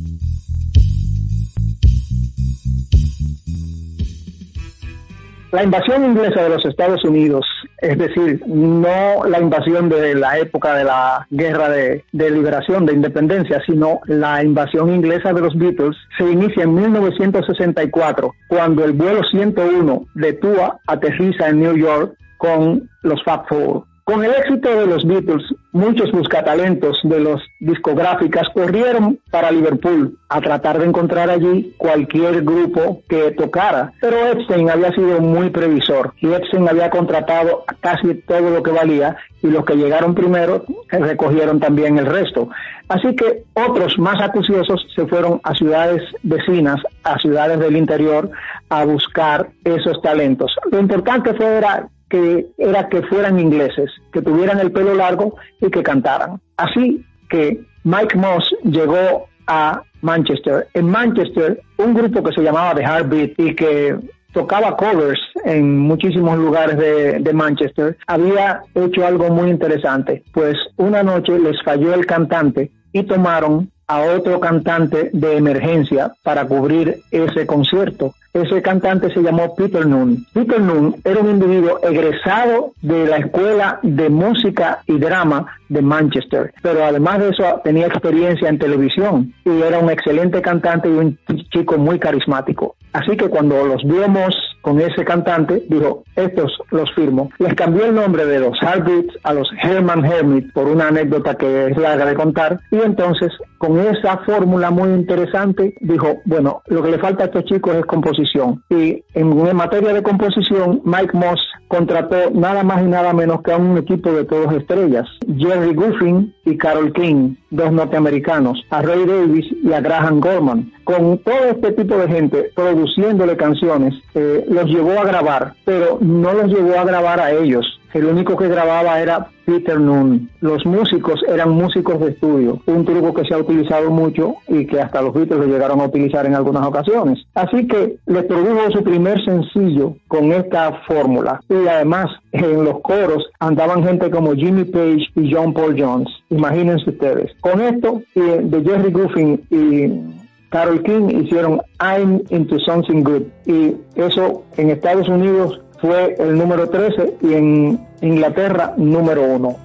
La 5.52 5.62
invasión 5.64 6.06
inglesa 6.06 6.44
de 6.44 6.48
los 6.48 6.64
Estados 6.64 7.04
Unidos, 7.04 7.44
es 7.82 7.98
decir, 7.98 8.42
no 8.46 9.26
la 9.28 9.38
invasión 9.38 9.90
de 9.90 10.14
la 10.14 10.38
época 10.38 10.76
de 10.76 10.84
la 10.84 11.26
guerra 11.30 11.68
de, 11.68 12.02
liberación, 12.12 12.86
de 12.86 12.94
independencia, 12.94 13.60
sino 13.66 14.00
la 14.06 14.42
invasión 14.42 14.94
inglesa 14.94 15.34
de 15.34 15.42
los 15.42 15.54
Beatles, 15.58 15.94
se 16.16 16.24
inicia 16.24 16.62
en 16.62 16.72
1964, 16.72 18.32
cuando 18.48 18.82
el 18.82 18.92
vuelo 18.92 19.20
101 19.30 20.06
de 20.14 20.32
Tua 20.32 20.80
aterriza 20.86 21.50
en 21.50 21.60
New 21.60 21.76
York 21.76 22.14
con 22.38 22.88
los 23.02 23.22
Fab 23.24 23.46
Four. 23.46 23.89
Con 24.10 24.24
el 24.24 24.32
éxito 24.32 24.68
de 24.68 24.88
los 24.88 25.06
Beatles, 25.06 25.44
muchos 25.70 26.10
buscatalentos 26.10 26.98
de 27.04 27.20
los 27.20 27.40
discográficas 27.60 28.48
corrieron 28.52 29.20
para 29.30 29.52
Liverpool 29.52 30.18
a 30.28 30.40
tratar 30.40 30.80
de 30.80 30.86
encontrar 30.86 31.30
allí 31.30 31.76
cualquier 31.78 32.42
grupo 32.42 33.02
que 33.08 33.30
tocara. 33.30 33.92
Pero 34.00 34.16
Epstein 34.32 34.68
había 34.68 34.90
sido 34.90 35.20
muy 35.20 35.50
previsor 35.50 36.12
y 36.20 36.26
Epstein 36.32 36.68
había 36.68 36.90
contratado 36.90 37.62
casi 37.78 38.14
todo 38.26 38.50
lo 38.50 38.64
que 38.64 38.72
valía 38.72 39.16
y 39.44 39.46
los 39.46 39.64
que 39.64 39.76
llegaron 39.76 40.16
primero 40.16 40.64
recogieron 40.88 41.60
también 41.60 41.96
el 41.96 42.06
resto. 42.06 42.48
Así 42.88 43.14
que 43.14 43.44
otros 43.54 43.96
más 43.96 44.20
acuciosos 44.20 44.84
se 44.92 45.06
fueron 45.06 45.40
a 45.44 45.54
ciudades 45.54 46.02
vecinas, 46.24 46.82
a 47.04 47.16
ciudades 47.20 47.60
del 47.60 47.76
interior, 47.76 48.28
a 48.70 48.84
buscar 48.84 49.50
esos 49.62 50.02
talentos. 50.02 50.52
Lo 50.72 50.80
importante 50.80 51.32
fue 51.34 51.46
era 51.46 51.88
que 52.10 52.48
era 52.58 52.88
que 52.88 53.02
fueran 53.02 53.38
ingleses, 53.38 53.90
que 54.12 54.20
tuvieran 54.20 54.58
el 54.58 54.72
pelo 54.72 54.94
largo 54.94 55.36
y 55.60 55.70
que 55.70 55.82
cantaran. 55.82 56.40
Así 56.56 57.06
que 57.30 57.60
Mike 57.84 58.18
Moss 58.18 58.54
llegó 58.64 59.28
a 59.46 59.82
Manchester. 60.02 60.66
En 60.74 60.86
Manchester, 60.90 61.60
un 61.78 61.94
grupo 61.94 62.22
que 62.22 62.34
se 62.34 62.42
llamaba 62.42 62.74
The 62.74 62.82
Heartbeat 62.82 63.32
y 63.38 63.54
que 63.54 63.96
tocaba 64.32 64.76
covers 64.76 65.20
en 65.44 65.78
muchísimos 65.78 66.36
lugares 66.38 66.76
de, 66.76 67.18
de, 67.18 67.32
Manchester, 67.32 67.96
había 68.06 68.62
hecho 68.74 69.06
algo 69.06 69.30
muy 69.30 69.50
interesante. 69.50 70.22
Pues 70.32 70.56
una 70.76 71.02
noche 71.02 71.38
les 71.38 71.60
falló 71.64 71.94
el 71.94 72.06
cantante 72.06 72.70
y 72.92 73.02
tomaron 73.04 73.70
a 73.90 74.02
otro 74.02 74.38
cantante 74.38 75.10
de 75.12 75.36
emergencia 75.36 76.12
para 76.22 76.44
cubrir 76.44 77.00
ese 77.10 77.44
concierto. 77.44 78.14
Ese 78.32 78.62
cantante 78.62 79.12
se 79.12 79.20
llamó 79.20 79.56
Peter 79.56 79.84
Noon. 79.84 80.24
Peter 80.32 80.60
Noon 80.60 80.94
era 81.04 81.18
un 81.18 81.30
individuo 81.30 81.80
egresado 81.82 82.72
de 82.82 83.06
la 83.06 83.16
Escuela 83.16 83.80
de 83.82 84.08
Música 84.08 84.78
y 84.86 84.96
Drama 84.96 85.44
de 85.68 85.82
Manchester, 85.82 86.52
pero 86.62 86.84
además 86.84 87.18
de 87.18 87.30
eso 87.30 87.60
tenía 87.64 87.86
experiencia 87.86 88.48
en 88.48 88.60
televisión 88.60 89.34
y 89.44 89.60
era 89.60 89.80
un 89.80 89.90
excelente 89.90 90.40
cantante 90.40 90.88
y 90.88 90.92
un 90.92 91.18
chico 91.52 91.76
muy 91.76 91.98
carismático. 91.98 92.76
Así 92.92 93.16
que 93.16 93.28
cuando 93.28 93.66
los 93.66 93.82
vimos 93.82 94.34
con 94.62 94.80
ese 94.80 95.04
cantante, 95.04 95.62
dijo, 95.68 96.04
estos 96.16 96.52
los 96.70 96.92
firmo. 96.94 97.30
Les 97.38 97.54
cambió 97.54 97.84
el 97.86 97.94
nombre 97.94 98.26
de 98.26 98.40
los 98.40 98.60
Heartbeats 98.60 99.16
a 99.22 99.32
los 99.32 99.48
Herman 99.62 100.04
Hermit 100.04 100.52
por 100.52 100.66
una 100.66 100.88
anécdota 100.88 101.34
que 101.34 101.68
es 101.68 101.76
larga 101.76 102.04
de 102.04 102.14
contar. 102.14 102.60
Y 102.70 102.76
entonces, 102.76 103.32
con 103.60 103.78
esa 103.78 104.16
fórmula 104.24 104.70
muy 104.70 104.88
interesante, 104.88 105.74
dijo, 105.82 106.16
bueno, 106.24 106.62
lo 106.68 106.82
que 106.82 106.92
le 106.92 106.98
falta 106.98 107.24
a 107.24 107.26
estos 107.26 107.44
chicos 107.44 107.74
es 107.74 107.84
composición. 107.84 108.64
Y 108.70 109.04
en 109.12 109.54
materia 109.54 109.92
de 109.92 110.02
composición, 110.02 110.80
Mike 110.82 111.12
Moss 111.12 111.46
contrató 111.68 112.30
nada 112.32 112.62
más 112.62 112.80
y 112.80 112.86
nada 112.86 113.12
menos 113.12 113.42
que 113.42 113.52
a 113.52 113.58
un 113.58 113.76
equipo 113.76 114.12
de 114.12 114.24
todos 114.24 114.50
estrellas, 114.54 115.06
Jerry 115.36 115.74
Goffin 115.74 116.34
y 116.46 116.56
Carol 116.56 116.90
King, 116.94 117.34
dos 117.50 117.70
norteamericanos, 117.70 118.64
a 118.70 118.80
Ray 118.80 119.04
Davis 119.04 119.44
y 119.62 119.74
a 119.74 119.80
Graham 119.82 120.20
Gorman. 120.20 120.72
Con 120.84 121.18
todo 121.18 121.44
este 121.50 121.72
tipo 121.72 121.98
de 121.98 122.08
gente 122.08 122.50
produciéndole 122.56 123.36
canciones, 123.36 123.94
eh, 124.14 124.42
los 124.48 124.64
llevó 124.64 124.98
a 124.98 125.04
grabar, 125.04 125.52
pero 125.66 125.98
no 126.00 126.32
los 126.32 126.46
llevó 126.46 126.78
a 126.78 126.84
grabar 126.84 127.20
a 127.20 127.32
ellos. 127.32 127.79
El 127.92 128.06
único 128.06 128.36
que 128.36 128.48
grababa 128.48 129.00
era 129.00 129.28
Peter 129.44 129.80
Noon. 129.80 130.30
Los 130.40 130.64
músicos 130.64 131.20
eran 131.28 131.50
músicos 131.50 131.98
de 132.00 132.10
estudio, 132.10 132.60
un 132.66 132.84
truco 132.84 133.12
que 133.12 133.24
se 133.24 133.34
ha 133.34 133.38
utilizado 133.38 133.90
mucho 133.90 134.34
y 134.46 134.66
que 134.66 134.80
hasta 134.80 135.02
los 135.02 135.12
Beatles 135.12 135.40
lo 135.40 135.46
llegaron 135.46 135.80
a 135.80 135.86
utilizar 135.86 136.24
en 136.26 136.34
algunas 136.34 136.64
ocasiones. 136.66 137.18
Así 137.34 137.66
que 137.66 137.96
les 138.06 138.24
produjo 138.24 138.70
su 138.70 138.84
primer 138.84 139.24
sencillo 139.24 139.96
con 140.06 140.32
esta 140.32 140.72
fórmula. 140.86 141.40
Y 141.48 141.66
además 141.66 142.06
en 142.32 142.64
los 142.64 142.80
coros 142.80 143.28
andaban 143.40 143.84
gente 143.84 144.10
como 144.10 144.34
Jimmy 144.34 144.64
Page 144.64 145.06
y 145.16 145.32
John 145.34 145.52
Paul 145.52 145.74
Jones. 145.76 146.08
Imagínense 146.30 146.90
ustedes. 146.90 147.32
Con 147.40 147.60
esto 147.60 148.02
de 148.14 148.62
Jerry 148.64 148.92
Goffin 148.92 149.40
y 149.50 150.20
Carol 150.50 150.82
King 150.82 151.08
hicieron 151.10 151.60
I'm 151.80 152.22
into 152.30 152.58
something 152.60 153.02
good 153.02 153.22
y 153.46 153.76
eso 153.94 154.44
en 154.56 154.70
Estados 154.70 155.08
Unidos 155.08 155.60
fue 155.80 156.16
el 156.18 156.36
número 156.36 156.68
13 156.68 157.16
y 157.22 157.34
en 157.34 157.86
Inglaterra 158.02 158.74
número 158.76 159.22
1. 159.24 159.56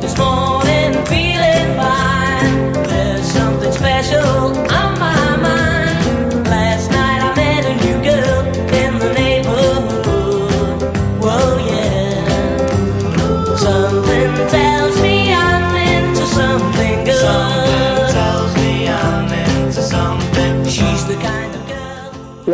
This 0.00 0.16
morning 0.18 0.92
feeling 1.06 1.74
fine. 1.76 2.72
There's 2.88 3.26
something 3.26 3.72
special 3.72 4.65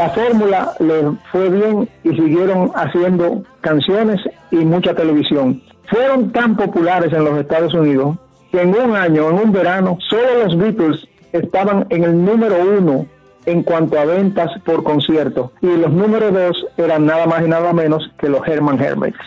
La 0.03 0.11
fórmula 0.11 0.73
le 0.81 1.12
fue 1.31 1.49
bien 1.49 1.88
y 2.03 2.09
siguieron 2.09 2.73
haciendo 2.75 3.45
canciones 3.61 4.21
y 4.51 4.57
mucha 4.57 4.97
televisión. 4.97 5.62
Fueron 5.88 6.33
tan 6.33 6.57
populares 6.57 7.12
en 7.12 7.25
los 7.25 7.38
Estados 7.38 7.73
Unidos 7.73 8.17
que 8.51 8.62
en 8.62 8.75
un 8.75 8.97
año, 8.97 9.31
en 9.31 9.37
un 9.37 9.53
verano, 9.53 9.99
solo 10.11 10.43
los 10.43 10.59
Beatles 10.59 11.07
estaban 11.33 11.87
en 11.91 12.03
el 12.03 12.25
número 12.25 12.57
uno 12.81 13.07
en 13.47 13.62
cuanto 13.62 13.97
a 13.97 14.05
ventas 14.05 14.51
por 14.65 14.83
concierto 14.83 15.53
y 15.61 15.69
los 15.69 15.93
número 15.93 16.33
dos 16.33 16.67
eran 16.77 17.07
nada 17.07 17.27
más 17.27 17.43
y 17.45 17.49
nada 17.49 17.73
menos 17.73 18.11
que 18.19 18.29
los 18.29 18.45
Herman 18.45 18.83
Hermits. 18.83 19.21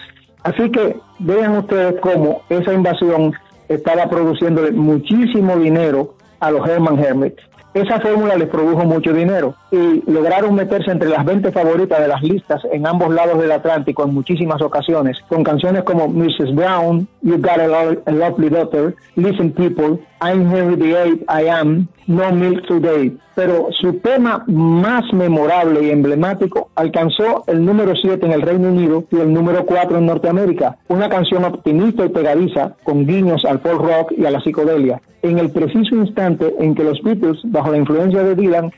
Así 0.43 0.69
que 0.71 0.97
vean 1.19 1.55
ustedes 1.55 2.01
cómo 2.01 2.41
esa 2.49 2.73
invasión 2.73 3.31
estaba 3.69 4.09
produciéndole 4.09 4.73
muchísimo 4.73 5.55
dinero 5.55 6.15
a 6.41 6.51
los 6.51 6.67
Herman 6.67 6.99
Hermits. 6.99 7.41
Esa 7.75 7.99
fórmula 7.99 8.37
les 8.37 8.47
produjo 8.47 8.85
mucho 8.85 9.11
dinero 9.11 9.53
y 9.69 10.01
lograron 10.09 10.55
meterse 10.55 10.91
entre 10.91 11.09
las 11.09 11.25
20 11.25 11.51
favoritas 11.51 11.99
de 11.99 12.07
las 12.07 12.23
listas 12.23 12.61
en 12.71 12.87
ambos 12.87 13.13
lados 13.13 13.37
del 13.37 13.51
Atlántico 13.51 14.05
en 14.05 14.13
muchísimas 14.13 14.61
ocasiones, 14.61 15.17
con 15.27 15.43
canciones 15.43 15.83
como 15.83 16.07
Mrs. 16.07 16.55
Brown, 16.55 17.05
You 17.21 17.37
Got 17.37 17.59
a, 17.59 18.09
a 18.09 18.11
Lovely 18.13 18.47
Daughter, 18.47 18.95
Listen 19.17 19.51
People, 19.51 19.99
I'm 20.21 20.49
Henry 20.49 20.77
VIII, 20.77 21.25
I 21.27 21.49
Am, 21.49 21.89
No 22.07 22.31
Milk 22.31 22.65
Today. 22.65 23.11
Pero 23.35 23.67
su 23.71 23.99
tema 23.99 24.43
más 24.47 25.11
memorable 25.13 25.85
y 25.85 25.91
emblemático 25.91 26.69
alcanzó 26.75 27.43
el 27.47 27.63
número 27.65 27.93
7 27.95 28.25
en 28.25 28.31
el 28.31 28.41
Reino 28.41 28.69
Unido 28.69 29.03
y 29.11 29.17
el 29.17 29.33
número 29.33 29.65
4 29.65 29.97
en 29.97 30.05
Norteamérica. 30.05 30.77
Una 30.87 31.09
canción 31.09 31.43
optimista 31.43 32.05
y 32.05 32.09
pegadiza 32.09 32.75
con 32.83 33.05
guiños 33.05 33.43
al 33.45 33.59
folk 33.59 33.81
rock 33.81 34.13
y 34.17 34.25
a 34.25 34.31
la 34.31 34.41
psicodelia. 34.41 35.01
En 35.21 35.39
el 35.39 35.49
preciso 35.51 35.95
instante 35.95 36.53
en 36.59 36.75
que 36.75 36.83
los 36.83 37.01
Beatles, 37.01 37.39
bajo 37.45 37.71
la 37.71 37.77
influencia 37.77 38.23
de 38.23 38.35
Dylan, 38.35 38.71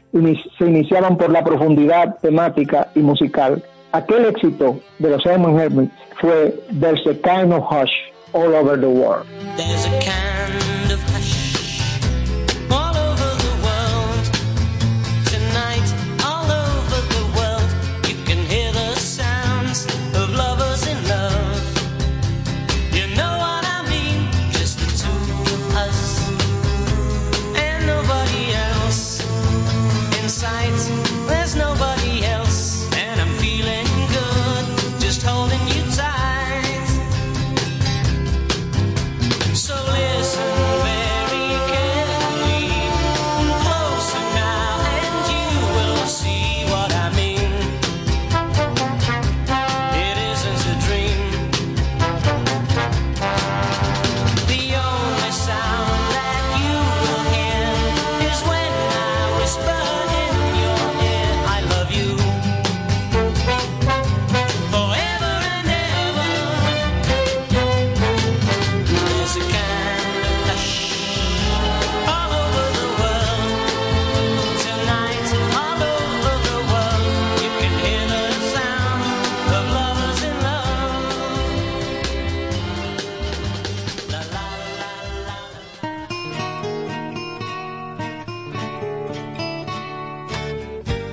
se 0.57 0.65
iniciaban 0.65 1.17
por 1.17 1.29
la 1.29 1.43
profundidad 1.43 2.17
temática 2.21 2.87
y 2.95 2.99
musical. 2.99 3.63
Aquel 3.91 4.25
éxito 4.25 4.79
de 4.99 5.09
los 5.09 5.25
Herman 5.25 5.59
Hermits 5.59 5.93
fue 6.19 6.55
There's 6.79 7.05
a 7.07 7.13
Kind 7.21 7.53
of 7.53 7.63
Hush 7.69 7.91
All 8.33 8.53
Over 8.53 8.79
the 8.79 8.87
World. 8.87 9.25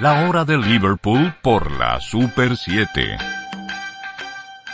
La 0.00 0.26
hora 0.28 0.44
de 0.44 0.58
Liverpool 0.58 1.32
por 1.40 1.70
la 1.70 2.00
Super 2.00 2.56
7. 2.56 3.16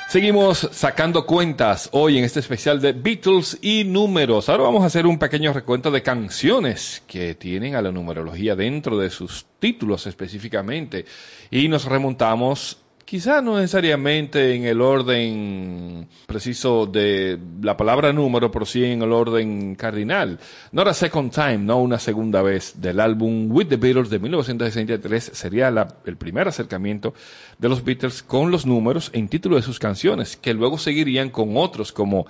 Seguimos 0.09 0.66
sacando 0.72 1.26
cuentas 1.26 1.90
hoy 1.92 2.16
en 2.16 2.24
este 2.24 2.40
especial 2.40 2.80
de 2.80 2.94
Beatles 2.94 3.59
y 3.61 3.85
números. 3.85 4.48
Ahora 4.48 4.62
vamos 4.62 4.83
a 4.83 4.87
hacer 4.87 5.06
un 5.06 5.18
pequeño 5.18 5.52
recuento 5.52 5.90
de 5.90 6.02
canciones 6.02 7.02
que 7.06 7.35
tienen 7.35 7.74
a 7.74 7.83
la 7.83 7.92
numerología 7.92 8.56
dentro 8.56 8.98
de 8.98 9.11
sus 9.11 9.44
títulos 9.59 10.06
específicamente. 10.06 11.04
Y 11.50 11.68
nos 11.68 11.85
remontamos 11.85 12.79
quizá 13.10 13.42
no 13.42 13.56
necesariamente 13.58 14.54
en 14.54 14.66
el 14.66 14.80
orden 14.80 16.06
preciso 16.26 16.86
de 16.86 17.36
la 17.60 17.76
palabra 17.76 18.12
número, 18.12 18.52
pero 18.52 18.64
sí 18.64 18.84
en 18.84 19.02
el 19.02 19.10
orden 19.10 19.74
cardinal. 19.74 20.38
Not 20.70 20.86
a 20.86 20.94
Second 20.94 21.32
Time, 21.32 21.58
no 21.58 21.78
una 21.80 21.98
segunda 21.98 22.40
vez, 22.40 22.80
del 22.80 23.00
álbum 23.00 23.50
With 23.50 23.66
the 23.66 23.78
Beatles 23.78 24.10
de 24.10 24.20
1963 24.20 25.32
sería 25.34 25.72
la- 25.72 25.96
el 26.06 26.16
primer 26.16 26.46
acercamiento 26.46 27.12
de 27.58 27.68
los 27.68 27.82
Beatles 27.82 28.22
con 28.22 28.52
los 28.52 28.64
números 28.64 29.10
en 29.12 29.26
título 29.28 29.56
de 29.56 29.62
sus 29.62 29.80
canciones, 29.80 30.36
que 30.36 30.54
luego 30.54 30.78
seguirían 30.78 31.30
con 31.30 31.56
otros 31.56 31.90
como 31.90 32.28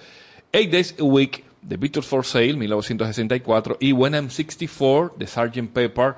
Eight 0.50 0.72
Days 0.72 0.94
a 0.98 1.02
Week, 1.02 1.44
The 1.68 1.76
Beatles 1.76 2.06
for 2.06 2.24
Sale, 2.24 2.54
1964, 2.54 3.76
y 3.80 3.92
When 3.92 4.14
I'm 4.14 4.30
64, 4.30 5.14
de 5.18 5.26
Sgt. 5.26 5.68
Pepper, 5.74 6.14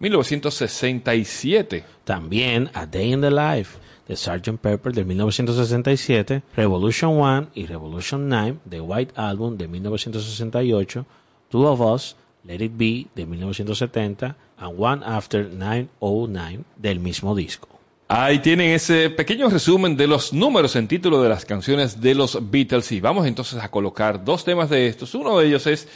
1967. 0.00 1.84
También 2.04 2.68
A 2.74 2.84
Day 2.84 3.12
in 3.14 3.22
the 3.22 3.30
Life 3.30 3.78
de 4.12 4.16
Sgt. 4.16 4.58
Pepper 4.60 4.92
de 4.92 5.04
1967, 5.04 6.42
Revolution 6.54 7.18
1 7.18 7.48
y 7.54 7.66
Revolution 7.66 8.28
9 8.28 8.58
de 8.64 8.80
White 8.80 9.14
Album 9.16 9.56
de 9.56 9.68
1968, 9.68 11.06
Two 11.48 11.66
of 11.66 11.80
Us, 11.80 12.16
Let 12.44 12.62
It 12.62 12.72
Be 12.76 13.06
de 13.14 13.26
1970 13.26 14.36
and 14.58 14.74
One 14.78 15.02
After 15.04 15.48
909 15.48 16.64
del 16.76 17.00
mismo 17.00 17.34
disco. 17.34 17.68
Ahí 18.08 18.40
tienen 18.40 18.72
ese 18.72 19.08
pequeño 19.08 19.48
resumen 19.48 19.96
de 19.96 20.06
los 20.06 20.34
números 20.34 20.76
en 20.76 20.86
título 20.86 21.22
de 21.22 21.30
las 21.30 21.46
canciones 21.46 21.98
de 22.02 22.14
los 22.14 22.38
Beatles 22.50 22.92
y 22.92 23.00
vamos 23.00 23.26
entonces 23.26 23.62
a 23.62 23.70
colocar 23.70 24.22
dos 24.22 24.44
temas 24.44 24.68
de 24.68 24.88
estos. 24.88 25.14
Uno 25.14 25.38
de 25.38 25.46
ellos 25.46 25.66
es 25.66 25.88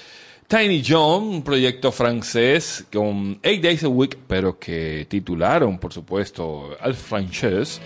Tiny 0.48 0.80
John, 0.86 1.24
un 1.24 1.42
proyecto 1.42 1.90
francés 1.90 2.86
con 2.92 3.40
Eight 3.42 3.64
Days 3.64 3.82
a 3.82 3.88
Week, 3.88 4.16
pero 4.28 4.56
que 4.60 5.04
titularon, 5.08 5.76
por 5.76 5.92
supuesto, 5.92 6.70
al 6.80 6.94
francés 6.94 7.80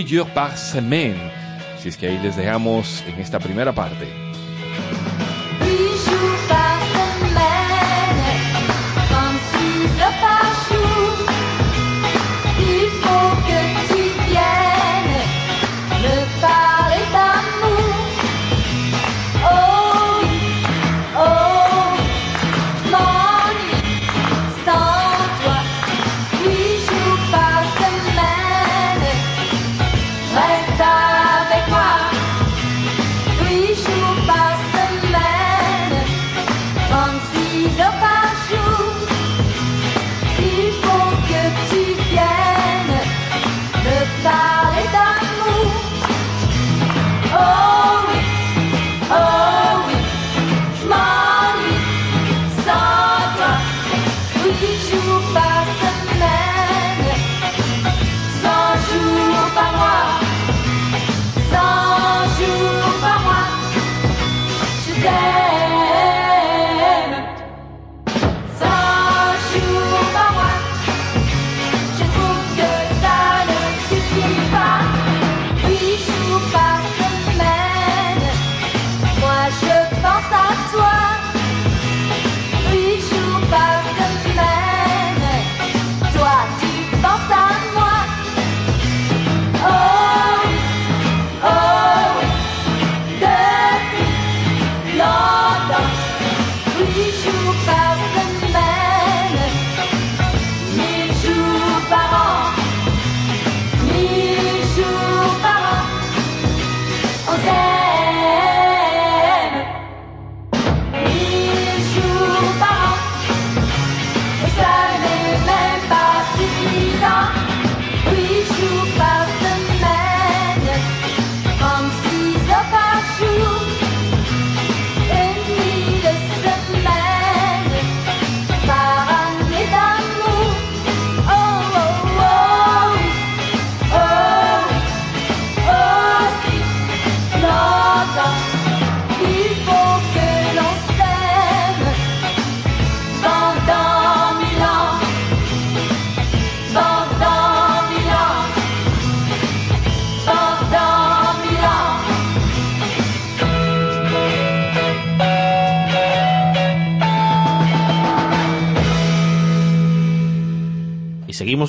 Jours 0.00 0.26
par 0.30 0.56
semaine. 0.56 1.30
Si 1.78 1.90
es 1.90 1.96
que 1.98 2.06
ahí 2.06 2.18
les 2.22 2.34
dejamos 2.36 3.04
en 3.06 3.20
esta 3.20 3.38
primera 3.38 3.72
parte. 3.72 4.08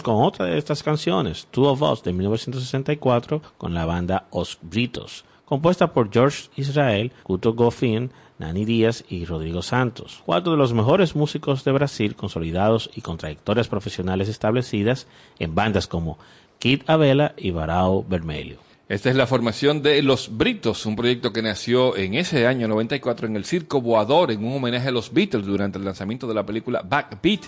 Con 0.02 0.24
otra 0.24 0.46
de 0.46 0.58
estas 0.58 0.82
canciones, 0.82 1.48
Two 1.52 1.70
of 1.70 1.82
Us, 1.82 2.04
de 2.04 2.14
1964, 2.14 3.42
con 3.58 3.74
la 3.74 3.86
banda 3.86 4.28
Os 4.32 4.58
Britos, 4.62 5.26
compuesta 5.46 5.94
por 5.94 6.12
George 6.12 6.50
Israel, 6.56 7.12
Guto 7.24 7.54
Goffin, 7.54 8.12
Nani 8.40 8.66
Díaz 8.66 9.06
y 9.10 9.26
Rodrigo 9.26 9.62
Santos, 9.62 10.22
cuatro 10.26 10.54
de 10.54 10.58
los 10.58 10.74
mejores 10.74 11.16
músicos 11.16 11.64
de 11.64 11.72
Brasil 11.72 12.16
consolidados 12.16 12.90
y 12.96 13.02
con 13.02 13.18
trayectorias 13.18 13.68
profesionales 13.68 14.30
establecidas 14.30 15.08
en 15.38 15.54
bandas 15.54 15.88
como 15.88 16.18
Kid 16.60 16.82
Abela 16.88 17.34
y 17.38 17.52
Barao 17.52 18.04
Vermelho. 18.04 18.58
Esta 18.90 19.10
es 19.10 19.16
la 19.16 19.28
formación 19.28 19.82
de 19.82 20.02
Los 20.02 20.38
Britos, 20.38 20.86
un 20.86 20.96
proyecto 20.96 21.32
que 21.32 21.42
nació 21.42 21.96
en 21.96 22.16
ese 22.16 22.48
año 22.48 22.68
94 22.68 23.28
en 23.28 23.38
el 23.38 23.46
Circo 23.46 23.80
Voador, 23.82 24.30
en 24.30 24.44
un 24.46 24.58
homenaje 24.58 24.90
a 24.90 24.92
los 24.92 25.14
Beatles 25.14 25.46
durante 25.46 25.78
el 25.78 25.86
lanzamiento 25.86 26.28
de 26.28 26.34
la 26.34 26.46
película 26.46 26.82
Backbeat 26.84 27.44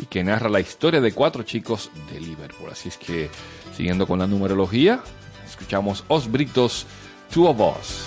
y 0.00 0.06
que 0.06 0.24
narra 0.24 0.48
la 0.48 0.60
historia 0.60 1.00
de 1.00 1.12
cuatro 1.12 1.42
chicos 1.42 1.90
de 2.10 2.20
Liverpool. 2.20 2.70
Así 2.70 2.88
es 2.88 2.96
que, 2.96 3.30
siguiendo 3.76 4.06
con 4.06 4.18
la 4.18 4.26
numerología, 4.26 5.00
escuchamos 5.46 6.04
Os 6.08 6.30
Britos, 6.30 6.86
Two 7.32 7.48
of 7.48 7.60
Us. 7.60 8.06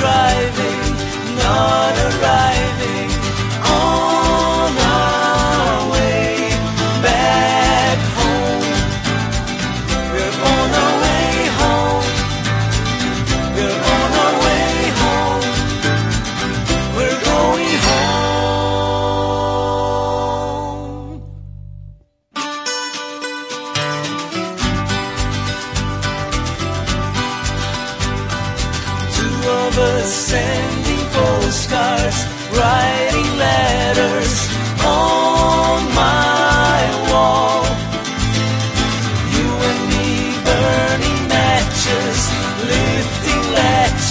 riding 0.00 0.94
nowhere, 1.36 2.47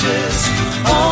oh 0.09 1.06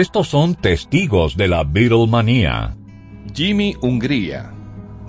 Estos 0.00 0.28
son 0.28 0.54
testigos 0.54 1.36
de 1.36 1.46
la 1.46 1.62
Beatlemanía. 1.62 2.74
Jimmy 3.34 3.76
Hungría. 3.82 4.50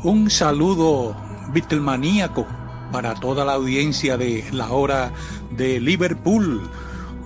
Un 0.04 0.30
saludo 0.30 1.16
Beatlemaníaco 1.54 2.46
para 2.92 3.16
toda 3.16 3.46
la 3.46 3.54
audiencia 3.54 4.18
de 4.18 4.44
la 4.52 4.74
hora 4.74 5.14
de 5.50 5.80
Liverpool. 5.80 6.70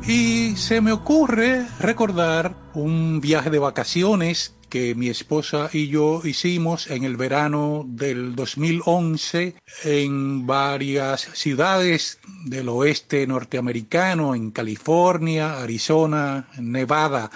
Y 0.08 0.56
se 0.58 0.80
me 0.80 0.92
ocurre 0.92 1.66
recordar 1.80 2.56
un 2.76 3.20
viaje 3.20 3.50
de 3.50 3.58
vacaciones 3.58 4.56
que 4.76 4.94
mi 4.94 5.08
esposa 5.08 5.70
y 5.72 5.88
yo 5.88 6.20
hicimos 6.26 6.92
en 6.92 7.06
el 7.06 7.16
verano 7.16 7.86
del 7.88 8.36
2011 8.36 9.56
en 9.86 10.46
varias 10.46 11.22
ciudades 11.34 12.20
del 12.44 12.68
oeste 12.68 13.26
norteamericano, 13.26 14.36
en 14.36 14.52
California, 14.52 15.62
Arizona, 15.62 16.50
Nevada. 16.60 17.32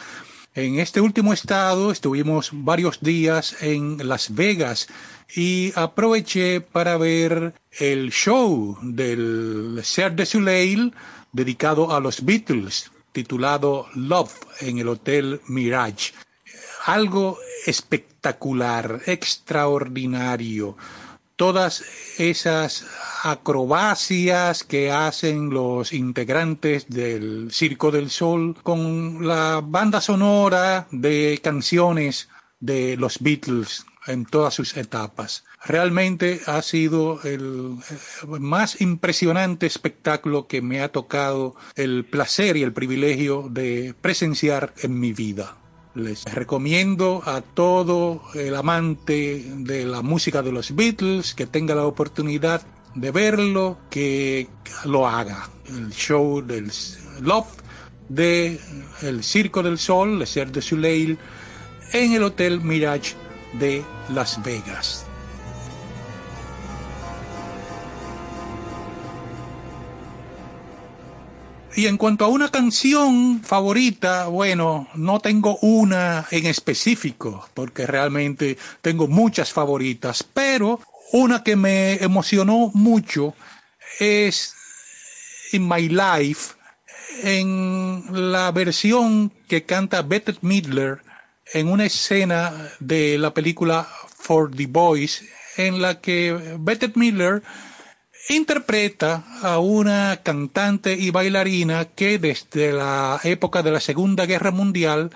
En 0.54 0.82
este 0.82 1.00
último 1.00 1.32
estado 1.32 1.94
estuvimos 1.94 2.50
varios 2.52 3.00
días 3.00 3.56
en 3.62 4.06
Las 4.06 4.36
Vegas 4.36 4.90
y 5.34 5.72
aproveché 5.76 6.60
para 6.60 6.98
ver 6.98 7.54
el 7.80 8.12
show 8.12 8.78
del 8.82 9.80
Cirque 9.86 10.24
du 10.24 10.26
Soleil 10.26 10.94
dedicado 11.32 11.96
a 11.96 12.02
los 12.02 12.26
Beatles, 12.26 12.92
titulado 13.14 13.88
Love 13.96 14.36
en 14.60 14.80
el 14.80 14.90
Hotel 14.90 15.40
Mirage. 15.48 16.12
Algo 16.90 17.38
espectacular, 17.68 19.02
extraordinario. 19.06 20.76
Todas 21.36 21.84
esas 22.18 22.84
acrobacias 23.22 24.64
que 24.64 24.90
hacen 24.90 25.52
los 25.52 25.94
integrantes 25.94 26.90
del 26.90 27.52
Circo 27.52 27.92
del 27.92 28.10
Sol 28.10 28.58
con 28.64 29.28
la 29.28 29.62
banda 29.64 30.02
sonora 30.02 30.88
de 30.90 31.40
canciones 31.44 32.28
de 32.60 32.98
los 32.98 33.20
Beatles 33.20 33.86
en 34.08 34.26
todas 34.26 34.56
sus 34.56 34.76
etapas. 34.76 35.46
Realmente 35.64 36.42
ha 36.48 36.64
sido 36.64 37.22
el 37.22 37.78
eh, 37.88 38.26
más 38.40 38.82
impresionante 38.82 39.68
espectáculo 39.68 40.48
que 40.48 40.64
me 40.64 40.82
ha 40.82 40.92
tocado 40.92 41.56
el 41.76 42.04
placer 42.06 42.58
y 42.58 42.64
el 42.64 42.74
privilegio 42.74 43.48
de 43.48 43.94
presenciar 44.02 44.74
en 44.82 45.00
mi 45.00 45.14
vida. 45.14 45.56
Les 46.00 46.24
recomiendo 46.34 47.22
a 47.26 47.42
todo 47.42 48.22
el 48.34 48.56
amante 48.56 49.44
de 49.58 49.86
la 49.86 50.02
música 50.02 50.42
de 50.42 50.52
los 50.52 50.74
Beatles 50.74 51.34
que 51.34 51.46
tenga 51.46 51.76
la 51.76 51.86
oportunidad 51.86 52.62
de 52.96 53.12
verlo, 53.12 53.78
que 53.90 54.48
lo 54.86 55.08
haga. 55.08 55.50
El 55.68 55.92
show 55.92 56.42
del 56.42 56.72
Love 57.22 57.48
de 58.08 58.60
El 59.02 59.24
Circo 59.24 59.62
del 59.62 59.78
Sol, 59.78 60.20
Le 60.20 60.26
Cirque 60.26 60.54
du 60.54 60.62
Soleil, 60.62 61.18
en 61.94 62.14
el 62.14 62.24
Hotel 62.24 62.62
Mirage 62.62 63.16
de 63.60 63.84
Las 64.10 64.42
Vegas. 64.44 65.09
Y 71.76 71.86
en 71.86 71.98
cuanto 71.98 72.26
a 72.26 72.30
una 72.30 72.50
canción 72.50 73.42
favorita, 73.42 74.28
bueno, 74.28 74.88
no 74.96 75.20
tengo 75.20 75.58
una 75.62 76.26
en 76.32 76.48
específico, 76.48 77.48
porque 77.54 77.86
realmente 77.86 78.58
tengo 78.82 79.08
muchas 79.08 79.54
favoritas, 79.54 80.24
pero 80.24 80.82
una 81.14 81.44
que 81.44 81.56
me 81.56 81.94
emocionó 82.04 82.72
mucho 82.74 83.36
es 84.00 84.56
In 85.52 85.68
My 85.68 85.88
Life, 85.90 86.56
en 87.24 88.04
la 88.32 88.52
versión 88.52 89.32
que 89.48 89.64
canta 89.64 90.02
Bette 90.02 90.38
Midler 90.42 91.02
en 91.54 91.68
una 91.68 91.86
escena 91.86 92.54
de 92.80 93.18
la 93.18 93.34
película 93.34 93.88
For 94.18 94.52
the 94.52 94.68
Boys, 94.68 95.24
en 95.58 95.82
la 95.82 96.00
que 96.00 96.58
Bette 96.60 96.92
Midler 96.96 97.42
interpreta 98.30 99.24
a 99.42 99.58
una 99.60 100.22
cantante 100.24 100.94
y 100.94 101.10
bailarina 101.10 101.86
que 101.86 102.20
desde 102.20 102.72
la 102.72 103.20
época 103.24 103.64
de 103.64 103.72
la 103.72 103.80
Segunda 103.80 104.26
Guerra 104.28 104.52
Mundial 104.52 105.10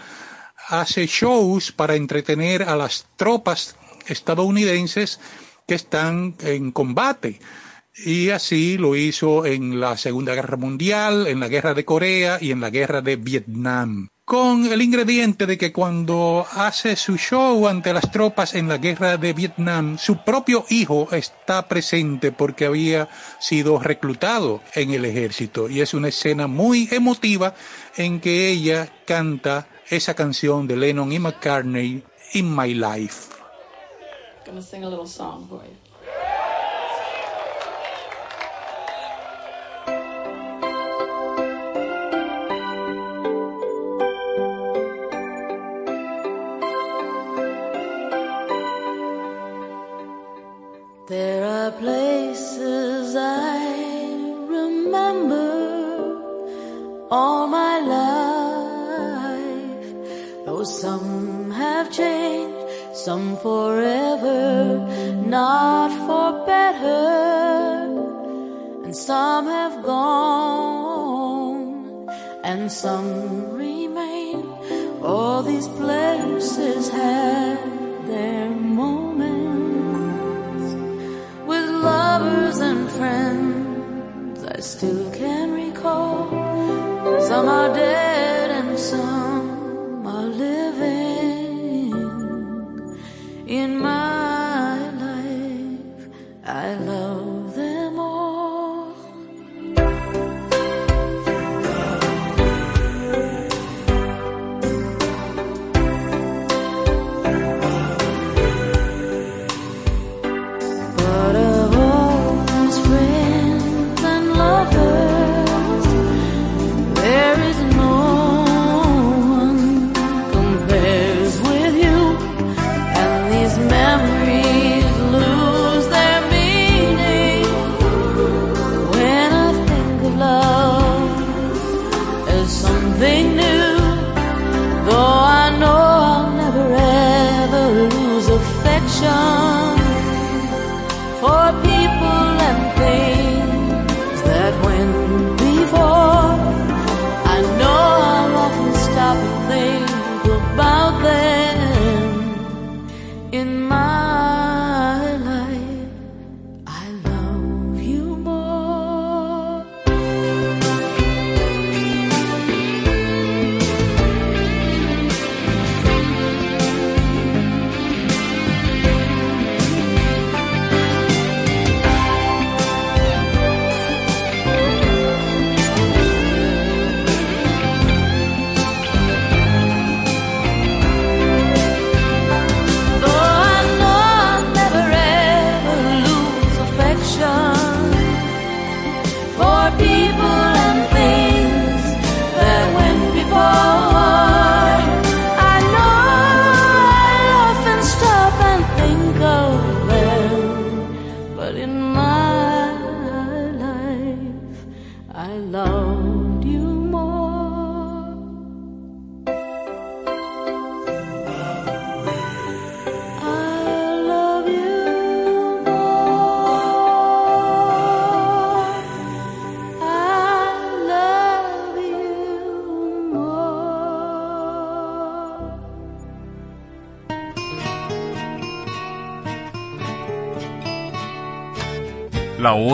hace 0.68 1.06
shows 1.06 1.72
para 1.72 1.96
entretener 1.96 2.64
a 2.64 2.76
las 2.76 3.06
tropas 3.16 3.76
estadounidenses 4.08 5.20
que 5.68 5.76
están 5.76 6.36
en 6.40 6.72
combate. 6.72 7.40
Y 7.96 8.32
así 8.32 8.78
lo 8.78 8.96
hizo 8.96 9.46
en 9.46 9.80
la 9.80 9.98
Segunda 9.98 10.34
Guerra 10.34 10.58
Mundial, 10.58 11.28
en 11.28 11.40
la 11.40 11.48
Guerra 11.48 11.76
de 11.76 11.86
Corea 11.86 12.40
y 12.42 12.52
en 12.52 12.60
la 12.60 12.72
Guerra 12.72 13.02
de 13.02 13.18
Vietnam. 13.18 14.10
Con 14.26 14.66
el 14.66 14.82
ingrediente 14.82 15.46
de 15.46 15.58
que 15.58 15.72
cuando 15.72 16.46
hace 16.54 16.96
su 16.96 17.18
show 17.18 17.68
ante 17.68 17.94
las 17.94 18.10
tropas 18.10 18.56
en 18.56 18.68
la 18.68 18.78
Guerra 18.78 19.18
de 19.18 19.34
Vietnam, 19.34 19.98
su 20.00 20.24
propio 20.24 20.66
hijo 20.70 21.10
está 21.12 21.68
presente 21.68 22.32
porque 22.32 22.66
había 22.66 23.10
sido 23.40 23.78
reclutado 23.80 24.62
en 24.74 24.92
el 24.92 25.06
ejército. 25.06 25.70
Y 25.70 25.82
es 25.82 25.94
una 25.94 26.08
escena 26.08 26.48
muy 26.48 26.88
emotiva 26.92 27.54
en 27.96 28.20
que 28.20 28.50
ella 28.50 28.90
canta 29.06 29.68
esa 29.90 30.16
canción 30.16 30.68
de 30.68 30.78
Lennon 30.78 31.12
y 31.12 31.20
McCartney, 31.20 32.04
In 32.34 32.56
My 32.56 32.74
Life. 32.74 33.30
All 57.14 57.46
my 57.46 57.76
life, 57.96 59.88
though 60.46 60.64
some 60.64 61.52
have 61.52 61.92
changed, 61.92 62.58
some 63.06 63.38
forever, 63.38 64.42
not 65.38 65.92
for 66.08 66.44
better, 66.48 67.84
and 68.84 68.96
some 68.96 69.46
have 69.46 69.84
gone, 69.84 71.70
and 72.44 72.72
some 72.72 73.12
remain. 73.52 74.42
All 75.04 75.44
these 75.44 75.68
places 75.68 76.90
had 76.90 77.60
their 78.08 78.50
moments 78.50 79.54
with 81.46 81.70
lovers 81.92 82.58
and 82.70 82.90
friends 82.98 84.44
I 84.56 84.60
still 84.62 85.12
can. 85.12 85.43
Summer 87.34 87.74
day. 87.74 88.13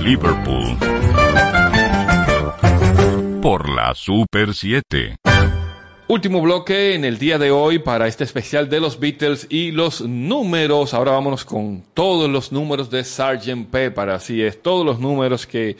Liverpool. 0.00 0.76
Por 3.42 3.68
la 3.68 3.94
Super 3.94 4.54
7. 4.54 5.16
Último 6.08 6.40
bloque 6.40 6.94
en 6.94 7.04
el 7.04 7.18
día 7.18 7.38
de 7.38 7.50
hoy 7.50 7.78
para 7.78 8.08
este 8.08 8.24
especial 8.24 8.68
de 8.68 8.80
los 8.80 8.98
Beatles 8.98 9.46
y 9.50 9.70
los 9.72 10.00
números. 10.00 10.94
Ahora 10.94 11.12
vámonos 11.12 11.44
con 11.44 11.84
todos 11.94 12.28
los 12.30 12.50
números 12.50 12.90
de 12.90 13.04
Sgt. 13.04 13.70
Pepper. 13.70 14.10
Así 14.10 14.42
es, 14.42 14.60
todos 14.62 14.84
los 14.84 14.98
números 14.98 15.46
que 15.46 15.76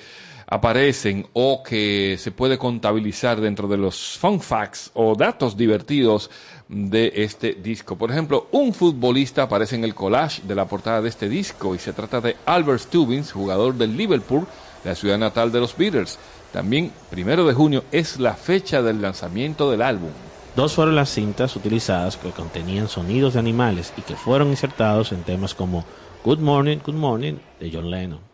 aparecen 0.51 1.28
o 1.32 1.62
que 1.62 2.16
se 2.18 2.32
puede 2.32 2.59
contabilizar 2.59 3.40
dentro 3.40 3.68
de 3.68 3.78
los 3.78 4.18
fun 4.18 4.40
facts 4.40 4.90
o 4.94 5.14
datos 5.14 5.57
divertidos 5.57 6.28
de 6.68 7.12
este 7.14 7.55
disco. 7.55 7.96
Por 7.96 8.11
ejemplo, 8.11 8.48
un 8.51 8.74
futbolista 8.74 9.44
aparece 9.44 9.76
en 9.76 9.84
el 9.84 9.94
collage 9.94 10.42
de 10.42 10.57
la 10.57 10.66
portada 10.66 11.01
de 11.01 11.09
este 11.09 11.28
disco 11.28 11.74
y 11.74 11.78
se 11.78 11.92
trata 11.92 12.20
de 12.20 12.36
Albert 12.46 12.80
Stubbins, 12.80 13.32
jugador 13.32 13.74
del 13.74 13.96
Liverpool, 13.96 14.46
la 14.84 14.96
ciudad 14.96 15.18
natal 15.18 15.53
de 15.53 15.61
los 15.61 15.76
Beatles. 15.76 16.18
También, 16.53 16.90
primero 17.11 17.46
de 17.46 17.55
junio, 17.55 17.84
es 17.92 18.18
la 18.18 18.34
fecha 18.34 18.82
del 18.82 19.01
lanzamiento 19.01 19.70
del 19.70 19.82
álbum. 19.82 20.11
Dos 20.57 20.74
fueron 20.74 20.96
las 20.96 21.11
cintas 21.11 21.55
utilizadas 21.55 22.16
que 22.16 22.30
contenían 22.32 22.88
sonidos 22.88 23.34
de 23.34 23.38
animales 23.38 23.92
y 23.96 24.03
que 24.03 24.16
fueron 24.16 24.48
insertados 24.48 25.12
en 25.12 25.22
temas 25.22 25.55
como 25.55 25.84
Good 26.24 26.40
Morning, 26.40 26.78
Good 26.84 26.94
Morning 26.94 27.34
de 27.61 27.70
John 27.72 27.88
Lennon. 27.88 28.30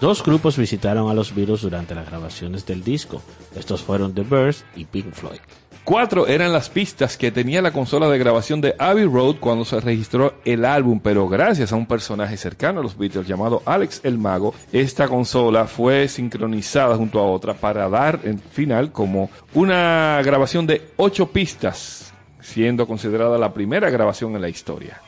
Dos 0.00 0.24
grupos 0.24 0.56
visitaron 0.56 1.10
a 1.10 1.14
los 1.14 1.34
Beatles 1.34 1.60
durante 1.60 1.94
las 1.94 2.06
grabaciones 2.06 2.64
del 2.64 2.82
disco. 2.82 3.20
Estos 3.54 3.82
fueron 3.82 4.14
The 4.14 4.22
Birds 4.22 4.64
y 4.74 4.86
Pink 4.86 5.12
Floyd. 5.12 5.40
Cuatro 5.84 6.26
eran 6.26 6.54
las 6.54 6.70
pistas 6.70 7.18
que 7.18 7.30
tenía 7.30 7.60
la 7.60 7.72
consola 7.72 8.08
de 8.08 8.18
grabación 8.18 8.62
de 8.62 8.74
Abbey 8.78 9.04
Road 9.04 9.36
cuando 9.40 9.66
se 9.66 9.78
registró 9.78 10.34
el 10.46 10.64
álbum, 10.64 11.00
pero 11.02 11.28
gracias 11.28 11.72
a 11.72 11.76
un 11.76 11.84
personaje 11.84 12.38
cercano 12.38 12.80
a 12.80 12.82
los 12.82 12.96
Beatles 12.96 13.26
llamado 13.26 13.62
Alex 13.66 14.00
el 14.04 14.16
Mago, 14.16 14.54
esta 14.72 15.06
consola 15.06 15.66
fue 15.66 16.08
sincronizada 16.08 16.96
junto 16.96 17.18
a 17.18 17.26
otra 17.26 17.52
para 17.52 17.86
dar 17.90 18.20
en 18.24 18.38
final 18.38 18.92
como 18.92 19.28
una 19.52 20.22
grabación 20.24 20.66
de 20.66 20.92
ocho 20.96 21.30
pistas, 21.30 22.14
siendo 22.40 22.86
considerada 22.86 23.36
la 23.36 23.52
primera 23.52 23.90
grabación 23.90 24.34
en 24.34 24.40
la 24.40 24.48
historia. 24.48 25.02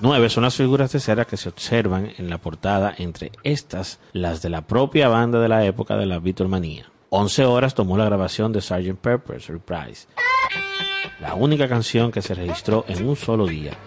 Nueve 0.00 0.28
son 0.30 0.42
las 0.42 0.56
figuras 0.56 0.90
de 0.90 0.98
cera 0.98 1.24
que 1.24 1.36
se 1.36 1.48
observan 1.48 2.12
en 2.18 2.28
la 2.28 2.38
portada, 2.38 2.92
entre 2.98 3.30
estas 3.44 4.00
las 4.12 4.42
de 4.42 4.50
la 4.50 4.62
propia 4.62 5.08
banda 5.08 5.38
de 5.38 5.48
la 5.48 5.64
época 5.64 5.96
de 5.96 6.06
la 6.06 6.18
Beatlemanía. 6.18 6.90
11 7.10 7.44
horas 7.44 7.74
tomó 7.76 7.96
la 7.96 8.04
grabación 8.04 8.52
de 8.52 8.60
Sgt. 8.60 8.96
Pepper's 9.00 9.46
Reprise, 9.46 10.08
la 11.20 11.34
única 11.34 11.68
canción 11.68 12.10
que 12.10 12.20
se 12.20 12.34
registró 12.34 12.84
en 12.88 13.08
un 13.08 13.14
solo 13.14 13.46
día. 13.46 13.78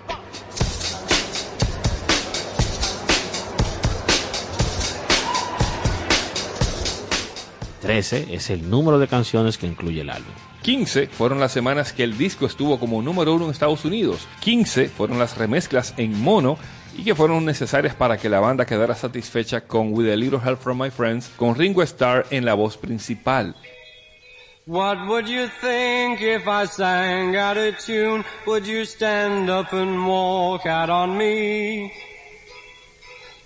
Trece 7.82 8.34
es 8.34 8.50
el 8.50 8.70
número 8.70 9.00
de 9.00 9.08
canciones 9.08 9.58
que 9.58 9.68
incluye 9.68 10.02
el 10.02 10.10
álbum. 10.10 10.51
15 10.62 11.08
fueron 11.08 11.40
las 11.40 11.52
semanas 11.52 11.92
que 11.92 12.04
el 12.04 12.18
disco 12.18 12.46
estuvo 12.46 12.80
como 12.80 13.02
número 13.02 13.34
uno 13.34 13.46
en 13.46 13.52
Estados 13.52 13.84
Unidos. 13.84 14.28
15 14.42 14.90
fueron 14.90 15.18
las 15.18 15.38
remezclas 15.38 15.94
en 15.98 16.20
mono 16.22 16.58
y 16.96 17.04
que 17.04 17.16
fueron 17.16 17.46
necesarias 17.46 17.96
para 17.96 18.18
que 18.18 18.30
la 18.30 18.40
banda 18.40 18.66
quedara 18.66 18.96
satisfecha 18.96 19.62
con 19.62 19.94
With 19.94 20.12
a 20.12 20.16
Little 20.16 20.40
Help 20.44 20.60
from 20.60 20.82
My 20.82 20.92
Friends, 20.92 21.32
con 21.36 21.56
Ringo 21.56 21.82
Starr 21.84 22.26
en 22.30 22.46
la 22.46 22.54
voz 22.54 22.78
principal. 22.78 23.56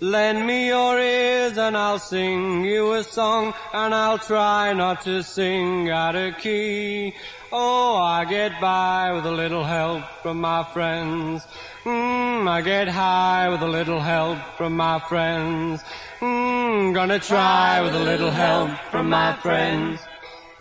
Lend 0.06 0.46
me 0.46 0.68
your 0.68 1.00
ears 1.00 1.58
and 1.58 1.76
I'll 1.76 1.98
sing 1.98 2.64
you 2.64 2.92
a 2.92 3.02
song 3.02 3.52
and 3.72 3.92
I'll 3.92 4.18
try 4.18 4.72
not 4.72 5.02
to 5.02 5.24
sing 5.24 5.90
out 5.90 6.14
of 6.14 6.38
key. 6.38 7.12
Oh, 7.50 7.96
I 7.96 8.24
get 8.24 8.60
by 8.60 9.10
with 9.14 9.26
a 9.26 9.32
little 9.32 9.64
help 9.64 10.04
from 10.22 10.40
my 10.40 10.62
friends. 10.72 11.44
Mm, 11.82 12.48
I 12.48 12.62
get 12.62 12.86
high 12.86 13.48
with 13.48 13.62
a 13.62 13.66
little 13.66 13.98
help 13.98 14.38
from 14.56 14.76
my 14.76 15.00
friends. 15.08 15.82
Mm, 16.20 16.94
gonna 16.94 17.18
try 17.18 17.82
with 17.82 17.96
a 17.96 18.04
little 18.04 18.30
help 18.30 18.70
from 18.92 19.10
my 19.10 19.34
friends. 19.42 19.98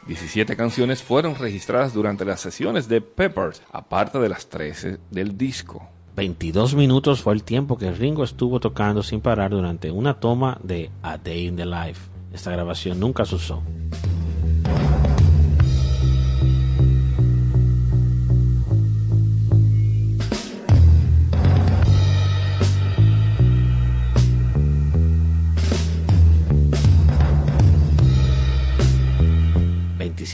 17 0.07 0.55
canciones 0.55 1.03
fueron 1.03 1.35
registradas 1.35 1.93
durante 1.93 2.25
las 2.25 2.41
sesiones 2.41 2.87
de 2.87 3.01
Peppers, 3.01 3.61
aparte 3.71 4.17
de 4.17 4.29
las 4.29 4.49
13 4.49 4.97
del 5.11 5.37
disco. 5.37 5.94
22 6.15 6.75
minutos 6.75 7.21
fue 7.21 7.33
el 7.33 7.43
tiempo 7.43 7.77
que 7.77 7.91
Ringo 7.91 8.23
estuvo 8.23 8.61
tocando 8.61 9.03
sin 9.03 9.19
parar 9.19 9.51
durante 9.51 9.91
una 9.91 10.13
toma 10.13 10.57
de 10.63 10.89
A 11.03 11.17
Day 11.17 11.47
in 11.47 11.57
the 11.57 11.65
Life. 11.65 12.09
Esta 12.31 12.51
grabación 12.51 13.01
nunca 13.01 13.25
se 13.25 13.35
usó. 13.35 13.61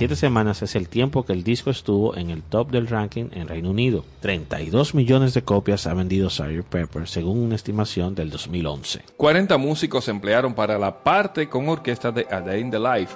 Siete 0.01 0.15
semanas 0.15 0.63
es 0.63 0.75
el 0.75 0.89
tiempo 0.89 1.27
que 1.27 1.33
el 1.33 1.43
disco 1.43 1.69
estuvo 1.69 2.17
en 2.17 2.31
el 2.31 2.41
top 2.41 2.71
del 2.71 2.87
ranking 2.87 3.25
en 3.33 3.47
Reino 3.47 3.69
Unido. 3.69 4.03
32 4.21 4.95
millones 4.95 5.35
de 5.35 5.43
copias 5.43 5.85
ha 5.85 5.93
vendido 5.93 6.31
Sgt. 6.31 6.63
Pepper 6.67 7.07
según 7.07 7.37
una 7.37 7.53
estimación 7.53 8.15
del 8.15 8.31
2011. 8.31 9.03
40 9.15 9.59
músicos 9.59 10.05
se 10.05 10.09
emplearon 10.09 10.55
para 10.55 10.79
la 10.79 11.03
parte 11.03 11.47
con 11.47 11.69
orquesta 11.69 12.11
de 12.11 12.25
A 12.31 12.41
Day 12.41 12.61
in 12.61 12.71
the 12.71 12.79
Life. 12.79 13.15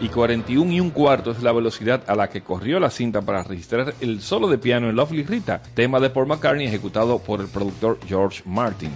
Y 0.00 0.08
41 0.08 0.72
y 0.72 0.80
un 0.80 0.90
cuarto 0.90 1.30
es 1.30 1.42
la 1.42 1.52
velocidad 1.52 2.02
a 2.06 2.14
la 2.14 2.28
que 2.28 2.40
corrió 2.40 2.80
la 2.80 2.90
cinta 2.90 3.20
para 3.22 3.42
registrar 3.42 3.94
el 4.00 4.20
solo 4.20 4.48
de 4.48 4.58
piano 4.58 4.88
en 4.88 4.96
Lovely 4.96 5.24
Rita, 5.24 5.62
tema 5.74 6.00
de 6.00 6.10
Paul 6.10 6.26
McCartney 6.26 6.66
ejecutado 6.66 7.18
por 7.18 7.40
el 7.40 7.48
productor 7.48 7.98
George 8.06 8.42
Martin. 8.46 8.90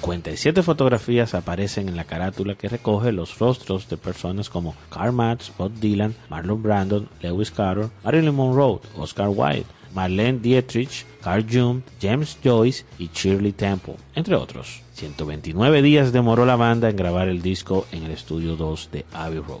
57 0.00 0.62
fotografías 0.62 1.34
aparecen 1.34 1.86
en 1.86 1.94
la 1.94 2.04
carátula 2.04 2.54
que 2.54 2.70
recoge 2.70 3.12
los 3.12 3.38
rostros 3.38 3.86
de 3.90 3.98
personas 3.98 4.48
como 4.48 4.74
Karl 4.88 5.12
Marx, 5.12 5.52
Bob 5.58 5.72
Dylan, 5.74 6.14
Marlon 6.30 6.62
Brandon, 6.62 7.08
Lewis 7.20 7.50
Carroll, 7.50 7.90
Marilyn 8.02 8.34
Monroe, 8.34 8.80
Oscar 8.96 9.28
Wilde, 9.28 9.66
Marlene 9.94 10.38
Dietrich, 10.38 11.04
Carl 11.22 11.44
Jung, 11.44 11.82
James 12.00 12.38
Joyce 12.42 12.86
y 12.98 13.10
Shirley 13.12 13.52
Temple, 13.52 13.96
entre 14.14 14.36
otros. 14.36 14.80
129 14.94 15.82
días 15.82 16.12
demoró 16.12 16.46
la 16.46 16.56
banda 16.56 16.88
en 16.88 16.96
grabar 16.96 17.28
el 17.28 17.42
disco 17.42 17.86
en 17.92 18.04
el 18.04 18.12
estudio 18.12 18.56
2 18.56 18.88
de 18.90 19.04
Abbey 19.12 19.40
Road. 19.40 19.60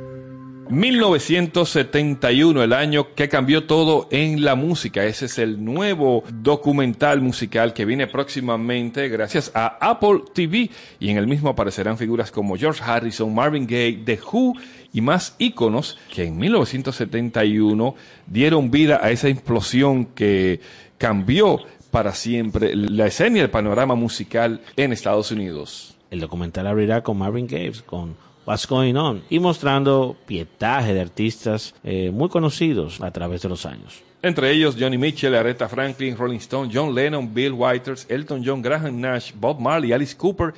1971, 0.71 2.63
el 2.63 2.71
año 2.71 3.13
que 3.13 3.27
cambió 3.27 3.65
todo 3.65 4.07
en 4.09 4.45
la 4.45 4.55
música. 4.55 5.03
Ese 5.03 5.25
es 5.25 5.37
el 5.37 5.63
nuevo 5.63 6.23
documental 6.31 7.19
musical 7.19 7.73
que 7.73 7.83
viene 7.83 8.07
próximamente 8.07 9.09
gracias 9.09 9.51
a 9.53 9.77
Apple 9.81 10.21
TV 10.33 10.71
y 10.97 11.09
en 11.09 11.17
el 11.17 11.27
mismo 11.27 11.49
aparecerán 11.49 11.97
figuras 11.97 12.31
como 12.31 12.55
George 12.55 12.81
Harrison, 12.81 13.35
Marvin 13.35 13.67
Gaye, 13.67 14.01
The 14.05 14.19
Who 14.31 14.53
y 14.93 15.01
más 15.01 15.35
íconos 15.39 15.97
que 16.09 16.23
en 16.23 16.37
1971 16.37 17.95
dieron 18.27 18.71
vida 18.71 19.01
a 19.03 19.11
esa 19.11 19.27
explosión 19.27 20.05
que 20.05 20.61
cambió 20.97 21.59
para 21.91 22.13
siempre 22.13 22.73
la 22.75 23.07
escena 23.07 23.39
y 23.39 23.41
el 23.41 23.49
panorama 23.49 23.95
musical 23.95 24.61
en 24.77 24.93
Estados 24.93 25.31
Unidos. 25.31 25.97
El 26.09 26.21
documental 26.21 26.65
abrirá 26.67 27.03
con 27.03 27.17
Marvin 27.17 27.47
Gaye, 27.47 27.73
con 27.85 28.15
What's 28.45 28.67
Going 28.67 28.95
On, 28.95 29.23
y 29.29 29.39
mostrando 29.39 30.15
pietaje 30.25 30.93
de 30.93 31.01
artistas 31.01 31.75
eh, 31.83 32.11
muy 32.11 32.29
conocidos 32.29 33.01
a 33.01 33.11
través 33.11 33.41
de 33.41 33.49
los 33.49 33.65
años. 33.65 34.01
Entre 34.23 34.51
ellos 34.51 34.75
Johnny 34.79 34.97
Mitchell, 34.97 35.35
Aretha 35.35 35.67
Franklin, 35.67 36.15
Rolling 36.15 36.37
Stone, 36.37 36.71
John 36.73 36.93
Lennon, 36.93 37.33
Bill 37.33 37.53
Withers, 37.53 38.05
Elton 38.09 38.43
John, 38.45 38.61
Graham 38.61 38.99
Nash, 38.99 39.31
Bob 39.33 39.59
Marley, 39.59 39.93
Alice 39.93 40.15
Cooper 40.15 40.53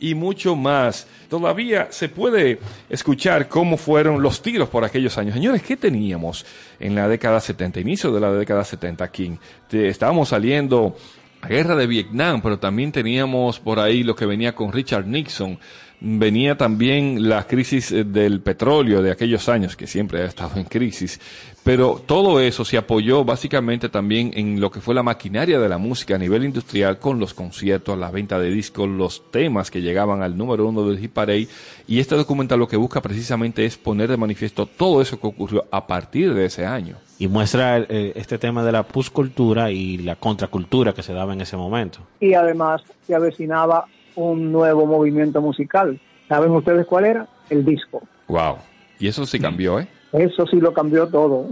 y 0.00 0.14
mucho 0.14 0.54
más. 0.54 1.06
Todavía 1.28 1.88
se 1.90 2.08
puede 2.08 2.60
escuchar 2.88 3.48
cómo 3.48 3.76
fueron 3.76 4.22
los 4.22 4.40
tiros 4.40 4.68
por 4.68 4.84
aquellos 4.84 5.18
años. 5.18 5.34
Señores, 5.34 5.62
¿qué 5.62 5.76
teníamos 5.76 6.46
en 6.78 6.94
la 6.94 7.08
década 7.08 7.40
70, 7.40 7.80
inicio 7.80 8.12
de 8.12 8.20
la 8.20 8.32
década 8.32 8.64
70 8.64 9.04
aquí? 9.04 9.38
Estábamos 9.70 10.28
saliendo 10.28 10.96
a 11.40 11.48
guerra 11.48 11.76
de 11.76 11.86
Vietnam, 11.86 12.40
pero 12.42 12.58
también 12.58 12.92
teníamos 12.92 13.58
por 13.58 13.78
ahí 13.78 14.02
lo 14.02 14.14
que 14.14 14.26
venía 14.26 14.54
con 14.54 14.72
Richard 14.72 15.06
Nixon. 15.06 15.58
Venía 16.00 16.56
también 16.56 17.28
la 17.28 17.44
crisis 17.46 17.90
eh, 17.90 18.04
del 18.04 18.40
petróleo 18.40 19.02
de 19.02 19.10
aquellos 19.10 19.48
años, 19.48 19.76
que 19.76 19.86
siempre 19.86 20.22
ha 20.22 20.26
estado 20.26 20.58
en 20.60 20.64
crisis. 20.64 21.20
Pero 21.64 22.00
todo 22.06 22.40
eso 22.40 22.64
se 22.64 22.78
apoyó 22.78 23.24
básicamente 23.24 23.88
también 23.88 24.30
en 24.34 24.60
lo 24.60 24.70
que 24.70 24.80
fue 24.80 24.94
la 24.94 25.02
maquinaria 25.02 25.58
de 25.58 25.68
la 25.68 25.76
música 25.76 26.14
a 26.14 26.18
nivel 26.18 26.44
industrial, 26.44 26.98
con 26.98 27.18
los 27.18 27.34
conciertos, 27.34 27.98
la 27.98 28.10
venta 28.10 28.38
de 28.38 28.48
discos, 28.50 28.88
los 28.88 29.30
temas 29.30 29.70
que 29.70 29.82
llegaban 29.82 30.22
al 30.22 30.36
número 30.36 30.66
uno 30.66 30.88
del 30.88 30.98
hit 30.98 31.12
parade. 31.12 31.48
Y 31.88 31.98
este 31.98 32.14
documental 32.14 32.60
lo 32.60 32.68
que 32.68 32.76
busca 32.76 33.02
precisamente 33.02 33.66
es 33.66 33.76
poner 33.76 34.08
de 34.08 34.16
manifiesto 34.16 34.66
todo 34.66 35.02
eso 35.02 35.20
que 35.20 35.26
ocurrió 35.26 35.66
a 35.70 35.86
partir 35.86 36.32
de 36.32 36.46
ese 36.46 36.64
año. 36.64 36.96
Y 37.18 37.26
muestra 37.26 37.78
eh, 37.78 38.12
este 38.14 38.38
tema 38.38 38.64
de 38.64 38.70
la 38.70 38.84
puscultura 38.84 39.72
y 39.72 39.98
la 39.98 40.14
contracultura 40.14 40.94
que 40.94 41.02
se 41.02 41.12
daba 41.12 41.32
en 41.32 41.40
ese 41.40 41.56
momento. 41.56 41.98
y 42.20 42.34
además 42.34 42.82
se 43.06 43.14
avecinaba 43.14 43.86
un 44.18 44.52
nuevo 44.52 44.84
movimiento 44.86 45.40
musical. 45.40 46.00
¿Saben 46.28 46.50
ustedes 46.50 46.86
cuál 46.86 47.04
era? 47.04 47.28
El 47.48 47.64
disco. 47.64 48.02
Wow. 48.26 48.56
Y 48.98 49.08
eso 49.08 49.24
sí 49.24 49.38
cambió, 49.38 49.78
¿eh? 49.78 49.88
Eso 50.12 50.46
sí 50.46 50.56
lo 50.56 50.72
cambió 50.72 51.06
todo. 51.06 51.46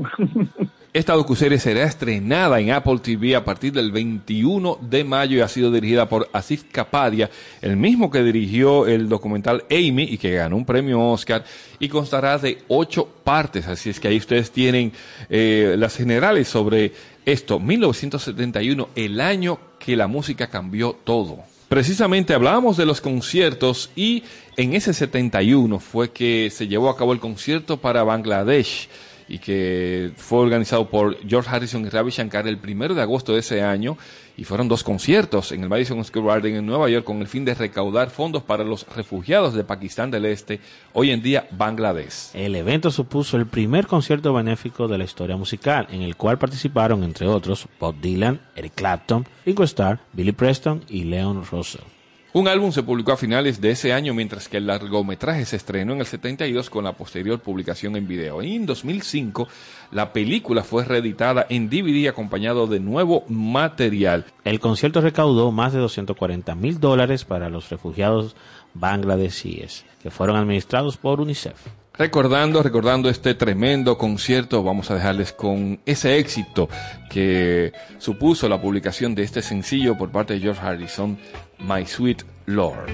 Esta 0.92 1.12
docuserie 1.12 1.58
será 1.58 1.84
estrenada 1.84 2.58
en 2.58 2.70
Apple 2.70 3.00
TV 3.02 3.36
a 3.36 3.44
partir 3.44 3.70
del 3.70 3.92
21 3.92 4.78
de 4.80 5.04
mayo 5.04 5.36
y 5.36 5.40
ha 5.42 5.48
sido 5.48 5.70
dirigida 5.70 6.08
por 6.08 6.26
Asif 6.32 6.64
Kapadia, 6.72 7.28
el 7.60 7.76
mismo 7.76 8.10
que 8.10 8.22
dirigió 8.22 8.86
el 8.86 9.06
documental 9.06 9.64
Amy 9.70 10.04
y 10.04 10.16
que 10.16 10.32
ganó 10.32 10.56
un 10.56 10.64
premio 10.64 11.02
Oscar 11.10 11.44
y 11.78 11.90
constará 11.90 12.38
de 12.38 12.62
ocho 12.68 13.06
partes. 13.22 13.68
Así 13.68 13.90
es 13.90 14.00
que 14.00 14.08
ahí 14.08 14.16
ustedes 14.16 14.50
tienen 14.50 14.90
eh, 15.28 15.74
las 15.76 15.96
generales 15.96 16.48
sobre 16.48 16.92
esto. 17.26 17.60
1971, 17.60 18.88
el 18.96 19.20
año 19.20 19.58
que 19.78 19.96
la 19.96 20.06
música 20.06 20.48
cambió 20.48 20.96
todo. 21.04 21.40
Precisamente 21.68 22.32
hablábamos 22.32 22.76
de 22.76 22.86
los 22.86 23.00
conciertos 23.00 23.90
y 23.96 24.22
en 24.56 24.74
ese 24.74 24.94
71 24.94 25.80
fue 25.80 26.12
que 26.12 26.48
se 26.50 26.68
llevó 26.68 26.88
a 26.88 26.96
cabo 26.96 27.12
el 27.12 27.18
concierto 27.18 27.78
para 27.78 28.04
Bangladesh 28.04 28.88
y 29.28 29.38
que 29.38 30.12
fue 30.16 30.40
organizado 30.40 30.88
por 30.88 31.18
George 31.26 31.50
Harrison 31.50 31.84
y 31.84 31.88
Ravi 31.88 32.10
Shankar 32.10 32.46
el 32.46 32.58
primero 32.58 32.94
de 32.94 33.02
agosto 33.02 33.32
de 33.32 33.40
ese 33.40 33.62
año 33.62 33.96
y 34.36 34.44
fueron 34.44 34.68
dos 34.68 34.84
conciertos 34.84 35.52
en 35.52 35.62
el 35.62 35.68
Madison 35.68 36.04
Square 36.04 36.26
Garden 36.26 36.56
en 36.56 36.66
Nueva 36.66 36.88
York 36.88 37.04
con 37.04 37.20
el 37.20 37.26
fin 37.26 37.44
de 37.44 37.54
recaudar 37.54 38.10
fondos 38.10 38.42
para 38.42 38.64
los 38.64 38.86
refugiados 38.94 39.54
de 39.54 39.64
Pakistán 39.64 40.10
del 40.10 40.26
Este, 40.26 40.60
hoy 40.92 41.10
en 41.10 41.22
día 41.22 41.48
Bangladesh. 41.50 42.30
El 42.34 42.54
evento 42.54 42.90
supuso 42.90 43.36
el 43.36 43.46
primer 43.46 43.86
concierto 43.86 44.32
benéfico 44.34 44.88
de 44.88 44.98
la 44.98 45.04
historia 45.04 45.36
musical, 45.36 45.86
en 45.90 46.02
el 46.02 46.16
cual 46.16 46.38
participaron, 46.38 47.02
entre 47.02 47.26
otros, 47.26 47.66
Bob 47.80 47.96
Dylan, 48.00 48.40
Eric 48.54 48.74
Clapton, 48.74 49.26
Ringo 49.44 49.64
Starr, 49.64 50.00
Billy 50.12 50.32
Preston 50.32 50.84
y 50.88 51.04
Leon 51.04 51.44
Russell. 51.50 51.95
Un 52.32 52.48
álbum 52.48 52.70
se 52.70 52.82
publicó 52.82 53.12
a 53.12 53.16
finales 53.16 53.60
de 53.60 53.70
ese 53.70 53.94
año, 53.94 54.12
mientras 54.12 54.48
que 54.48 54.58
el 54.58 54.66
largometraje 54.66 55.46
se 55.46 55.56
estrenó 55.56 55.94
en 55.94 56.00
el 56.00 56.06
72 56.06 56.68
con 56.68 56.84
la 56.84 56.92
posterior 56.92 57.40
publicación 57.40 57.96
en 57.96 58.06
video. 58.06 58.42
Y 58.42 58.56
en 58.56 58.66
2005, 58.66 59.48
la 59.92 60.12
película 60.12 60.62
fue 60.62 60.84
reeditada 60.84 61.46
en 61.48 61.70
DVD 61.70 62.08
acompañado 62.08 62.66
de 62.66 62.80
nuevo 62.80 63.24
material. 63.28 64.26
El 64.44 64.60
concierto 64.60 65.00
recaudó 65.00 65.50
más 65.50 65.72
de 65.72 65.78
240 65.78 66.54
mil 66.56 66.78
dólares 66.78 67.24
para 67.24 67.48
los 67.48 67.70
refugiados 67.70 68.36
bangladesíes, 68.74 69.86
que 70.02 70.10
fueron 70.10 70.36
administrados 70.36 70.98
por 70.98 71.20
UNICEF. 71.20 71.56
Recordando, 71.98 72.62
recordando 72.62 73.08
este 73.08 73.34
tremendo 73.34 73.96
concierto, 73.96 74.62
vamos 74.62 74.90
a 74.90 74.94
dejarles 74.94 75.32
con 75.32 75.80
ese 75.86 76.18
éxito 76.18 76.68
que 77.08 77.72
supuso 77.98 78.50
la 78.50 78.60
publicación 78.60 79.14
de 79.14 79.22
este 79.22 79.40
sencillo 79.40 79.96
por 79.96 80.10
parte 80.10 80.34
de 80.34 80.40
George 80.40 80.60
Harrison, 80.60 81.16
My 81.58 81.84
Sweet 81.84 82.22
Lord. 82.46 82.88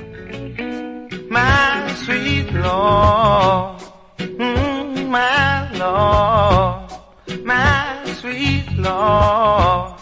my 1.31 1.95
sweet 2.05 2.53
Lord, 2.53 3.81
mm, 4.19 5.09
my 5.09 5.71
Lord, 5.79 7.45
my 7.45 8.05
sweet 8.21 8.67
Lord. 8.77 9.95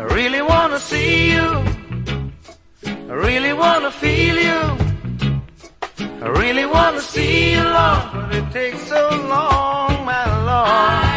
I 0.00 0.02
really 0.16 0.42
wanna 0.42 0.78
see 0.78 1.32
you, 1.32 1.48
I 3.10 3.14
really 3.26 3.52
wanna 3.52 3.90
feel 3.90 4.36
you, 4.50 4.62
I 6.24 6.28
really 6.42 6.66
wanna 6.66 7.00
see 7.00 7.52
you, 7.52 7.62
Lord, 7.62 8.04
but 8.12 8.34
it 8.34 8.50
takes 8.52 8.82
so 8.88 9.02
long, 9.28 10.04
my 10.04 10.24
Lord. 10.48 11.07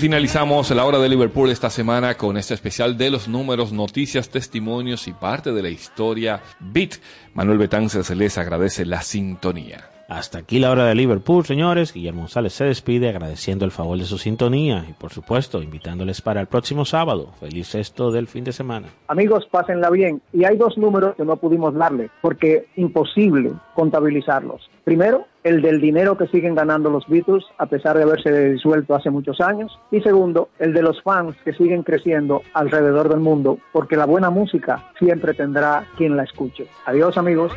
Finalizamos 0.00 0.70
la 0.70 0.86
hora 0.86 0.98
de 0.98 1.10
Liverpool 1.10 1.50
esta 1.50 1.68
semana 1.68 2.16
con 2.16 2.38
este 2.38 2.54
especial 2.54 2.96
de 2.96 3.10
los 3.10 3.28
números, 3.28 3.70
noticias, 3.70 4.30
testimonios 4.30 5.06
y 5.06 5.12
parte 5.12 5.52
de 5.52 5.62
la 5.62 5.68
historia 5.68 6.42
Beat. 6.58 6.94
Manuel 7.34 7.58
Betances 7.58 8.08
les 8.08 8.38
agradece 8.38 8.86
la 8.86 9.02
sintonía. 9.02 9.99
Hasta 10.10 10.38
aquí 10.38 10.58
la 10.58 10.72
hora 10.72 10.86
de 10.86 10.96
Liverpool, 10.96 11.44
señores. 11.44 11.94
Guillermo 11.94 12.22
González 12.22 12.52
se 12.54 12.64
despide 12.64 13.08
agradeciendo 13.08 13.64
el 13.64 13.70
favor 13.70 13.96
de 13.96 14.06
su 14.06 14.18
sintonía 14.18 14.84
y, 14.88 14.92
por 14.92 15.12
supuesto, 15.12 15.62
invitándoles 15.62 16.20
para 16.20 16.40
el 16.40 16.48
próximo 16.48 16.84
sábado. 16.84 17.28
Feliz 17.38 17.72
resto 17.72 18.10
del 18.10 18.26
fin 18.26 18.42
de 18.42 18.50
semana. 18.50 18.88
Amigos, 19.06 19.46
pásenla 19.48 19.88
bien. 19.88 20.20
Y 20.32 20.44
hay 20.44 20.56
dos 20.56 20.76
números 20.76 21.14
que 21.14 21.24
no 21.24 21.36
pudimos 21.36 21.74
darle, 21.74 22.10
porque 22.22 22.66
imposible 22.74 23.52
contabilizarlos. 23.76 24.68
Primero, 24.82 25.26
el 25.44 25.62
del 25.62 25.80
dinero 25.80 26.18
que 26.18 26.26
siguen 26.26 26.56
ganando 26.56 26.90
los 26.90 27.06
Beatles, 27.06 27.44
a 27.58 27.66
pesar 27.66 27.96
de 27.96 28.02
haberse 28.02 28.50
disuelto 28.50 28.96
hace 28.96 29.10
muchos 29.10 29.40
años. 29.40 29.78
Y 29.92 30.00
segundo, 30.00 30.48
el 30.58 30.72
de 30.72 30.82
los 30.82 31.00
fans 31.02 31.36
que 31.44 31.52
siguen 31.52 31.84
creciendo 31.84 32.42
alrededor 32.52 33.08
del 33.08 33.20
mundo, 33.20 33.58
porque 33.72 33.96
la 33.96 34.06
buena 34.06 34.30
música 34.30 34.90
siempre 34.98 35.34
tendrá 35.34 35.86
quien 35.96 36.16
la 36.16 36.24
escuche. 36.24 36.66
Adiós, 36.84 37.16
amigos. 37.16 37.52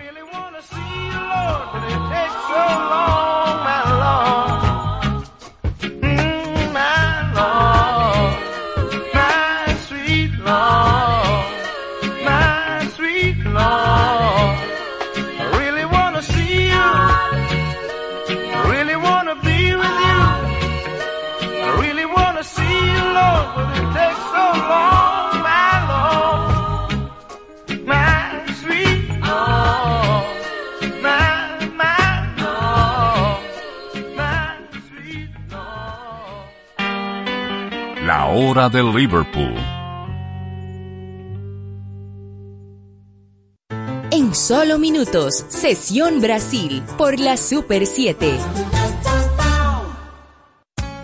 Hora 38.53 38.69
de 38.69 38.83
Liverpool. 38.83 39.55
En 44.11 44.35
solo 44.35 44.77
minutos, 44.77 45.43
Sesión 45.49 46.21
Brasil 46.21 46.83
por 46.95 47.19
la 47.19 47.35
Super 47.35 47.87
7. 47.87 48.72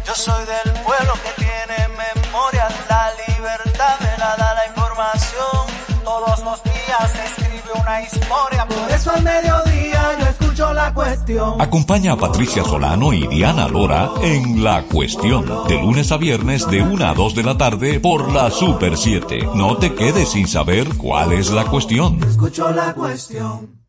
Yo 0.05 0.15
soy 0.15 0.45
del 0.45 0.73
pueblo 0.83 1.13
que 1.23 1.31
tiene 1.43 1.87
memoria, 1.89 2.67
la 2.89 3.11
libertad 3.27 3.99
me 3.99 4.17
la 4.17 4.35
da 4.37 4.53
la 4.55 4.65
información. 4.67 5.67
Todos 6.03 6.43
los 6.43 6.63
días 6.63 7.11
se 7.11 7.23
escribe 7.25 7.71
una 7.79 8.01
historia, 8.01 8.65
por 8.65 8.91
eso 8.91 9.11
al 9.11 9.21
mediodía 9.23 10.17
yo 10.19 10.25
escucho 10.61 10.73
la 10.73 10.93
cuestión. 10.93 11.61
Acompaña 11.61 12.13
a 12.13 12.17
Patricia 12.17 12.63
Solano 12.63 13.13
y 13.13 13.27
Diana 13.27 13.67
Lora 13.67 14.09
en 14.21 14.63
La 14.63 14.83
Cuestión, 14.83 15.45
de 15.67 15.81
lunes 15.81 16.11
a 16.11 16.17
viernes 16.17 16.69
de 16.69 16.81
1 16.81 17.05
a 17.05 17.13
2 17.13 17.35
de 17.35 17.43
la 17.43 17.57
tarde 17.57 17.99
por 17.99 18.31
la 18.31 18.51
Super 18.51 18.97
7. 18.97 19.49
No 19.55 19.77
te 19.77 19.93
quedes 19.93 20.29
sin 20.29 20.47
saber 20.47 20.87
cuál 20.97 21.33
es 21.33 21.51
la 21.51 21.65
cuestión. 21.65 22.23
Escucho 22.23 22.71
la 22.71 22.93
cuestión. 22.93 23.81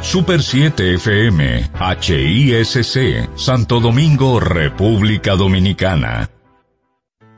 Super 0.00 0.42
7 0.42 0.94
FM, 0.94 1.70
HISC, 2.00 3.30
Santo 3.36 3.80
Domingo, 3.80 4.38
República 4.38 5.34
Dominicana. 5.34 6.33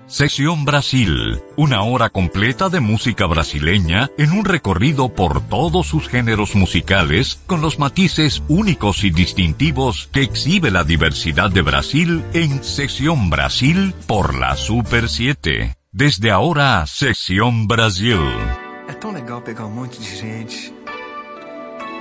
Sesión 0.08 0.64
Brasil, 0.64 1.42
una 1.56 1.82
hora 1.82 2.10
completa 2.10 2.68
de 2.68 2.78
música 2.78 3.26
brasileña 3.26 4.08
en 4.16 4.30
un 4.30 4.44
recorrido 4.44 5.08
por 5.08 5.40
todos 5.48 5.88
sus 5.88 6.08
géneros 6.08 6.54
musicales 6.54 7.40
con 7.46 7.60
los 7.60 7.80
matices 7.80 8.40
únicos 8.46 9.02
y 9.02 9.10
distintivos 9.10 10.08
que 10.12 10.22
exhibe 10.22 10.70
la 10.70 10.84
diversidad 10.84 11.50
de 11.50 11.62
Brasil 11.62 12.24
en 12.34 12.62
Sesión 12.62 13.30
Brasil 13.30 13.94
por 14.06 14.36
la 14.36 14.54
Super 14.56 15.08
7. 15.08 15.74
Desde 15.90 16.30
ahora, 16.30 16.86
Sesión 16.86 17.66
Brasil. 17.66 18.20
É 18.88 18.92
tão 18.92 19.10
legal 19.10 19.42
pegar 19.42 19.66
um 19.66 19.72
monte 19.72 19.98
de 19.98 20.16
gente. 20.16 20.72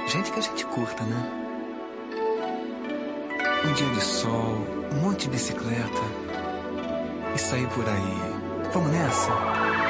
Gente 0.07 0.31
que 0.31 0.39
a 0.39 0.43
gente 0.43 0.63
curta, 0.65 1.03
né? 1.03 1.31
Um 3.65 3.73
dia 3.73 3.89
de 3.89 4.01
sol, 4.01 4.63
um 4.91 5.01
monte 5.01 5.23
de 5.23 5.29
bicicleta. 5.29 6.24
E 7.35 7.37
sair 7.37 7.67
por 7.67 7.83
aí. 7.85 8.71
Vamos 8.73 8.91
nessa? 8.91 9.84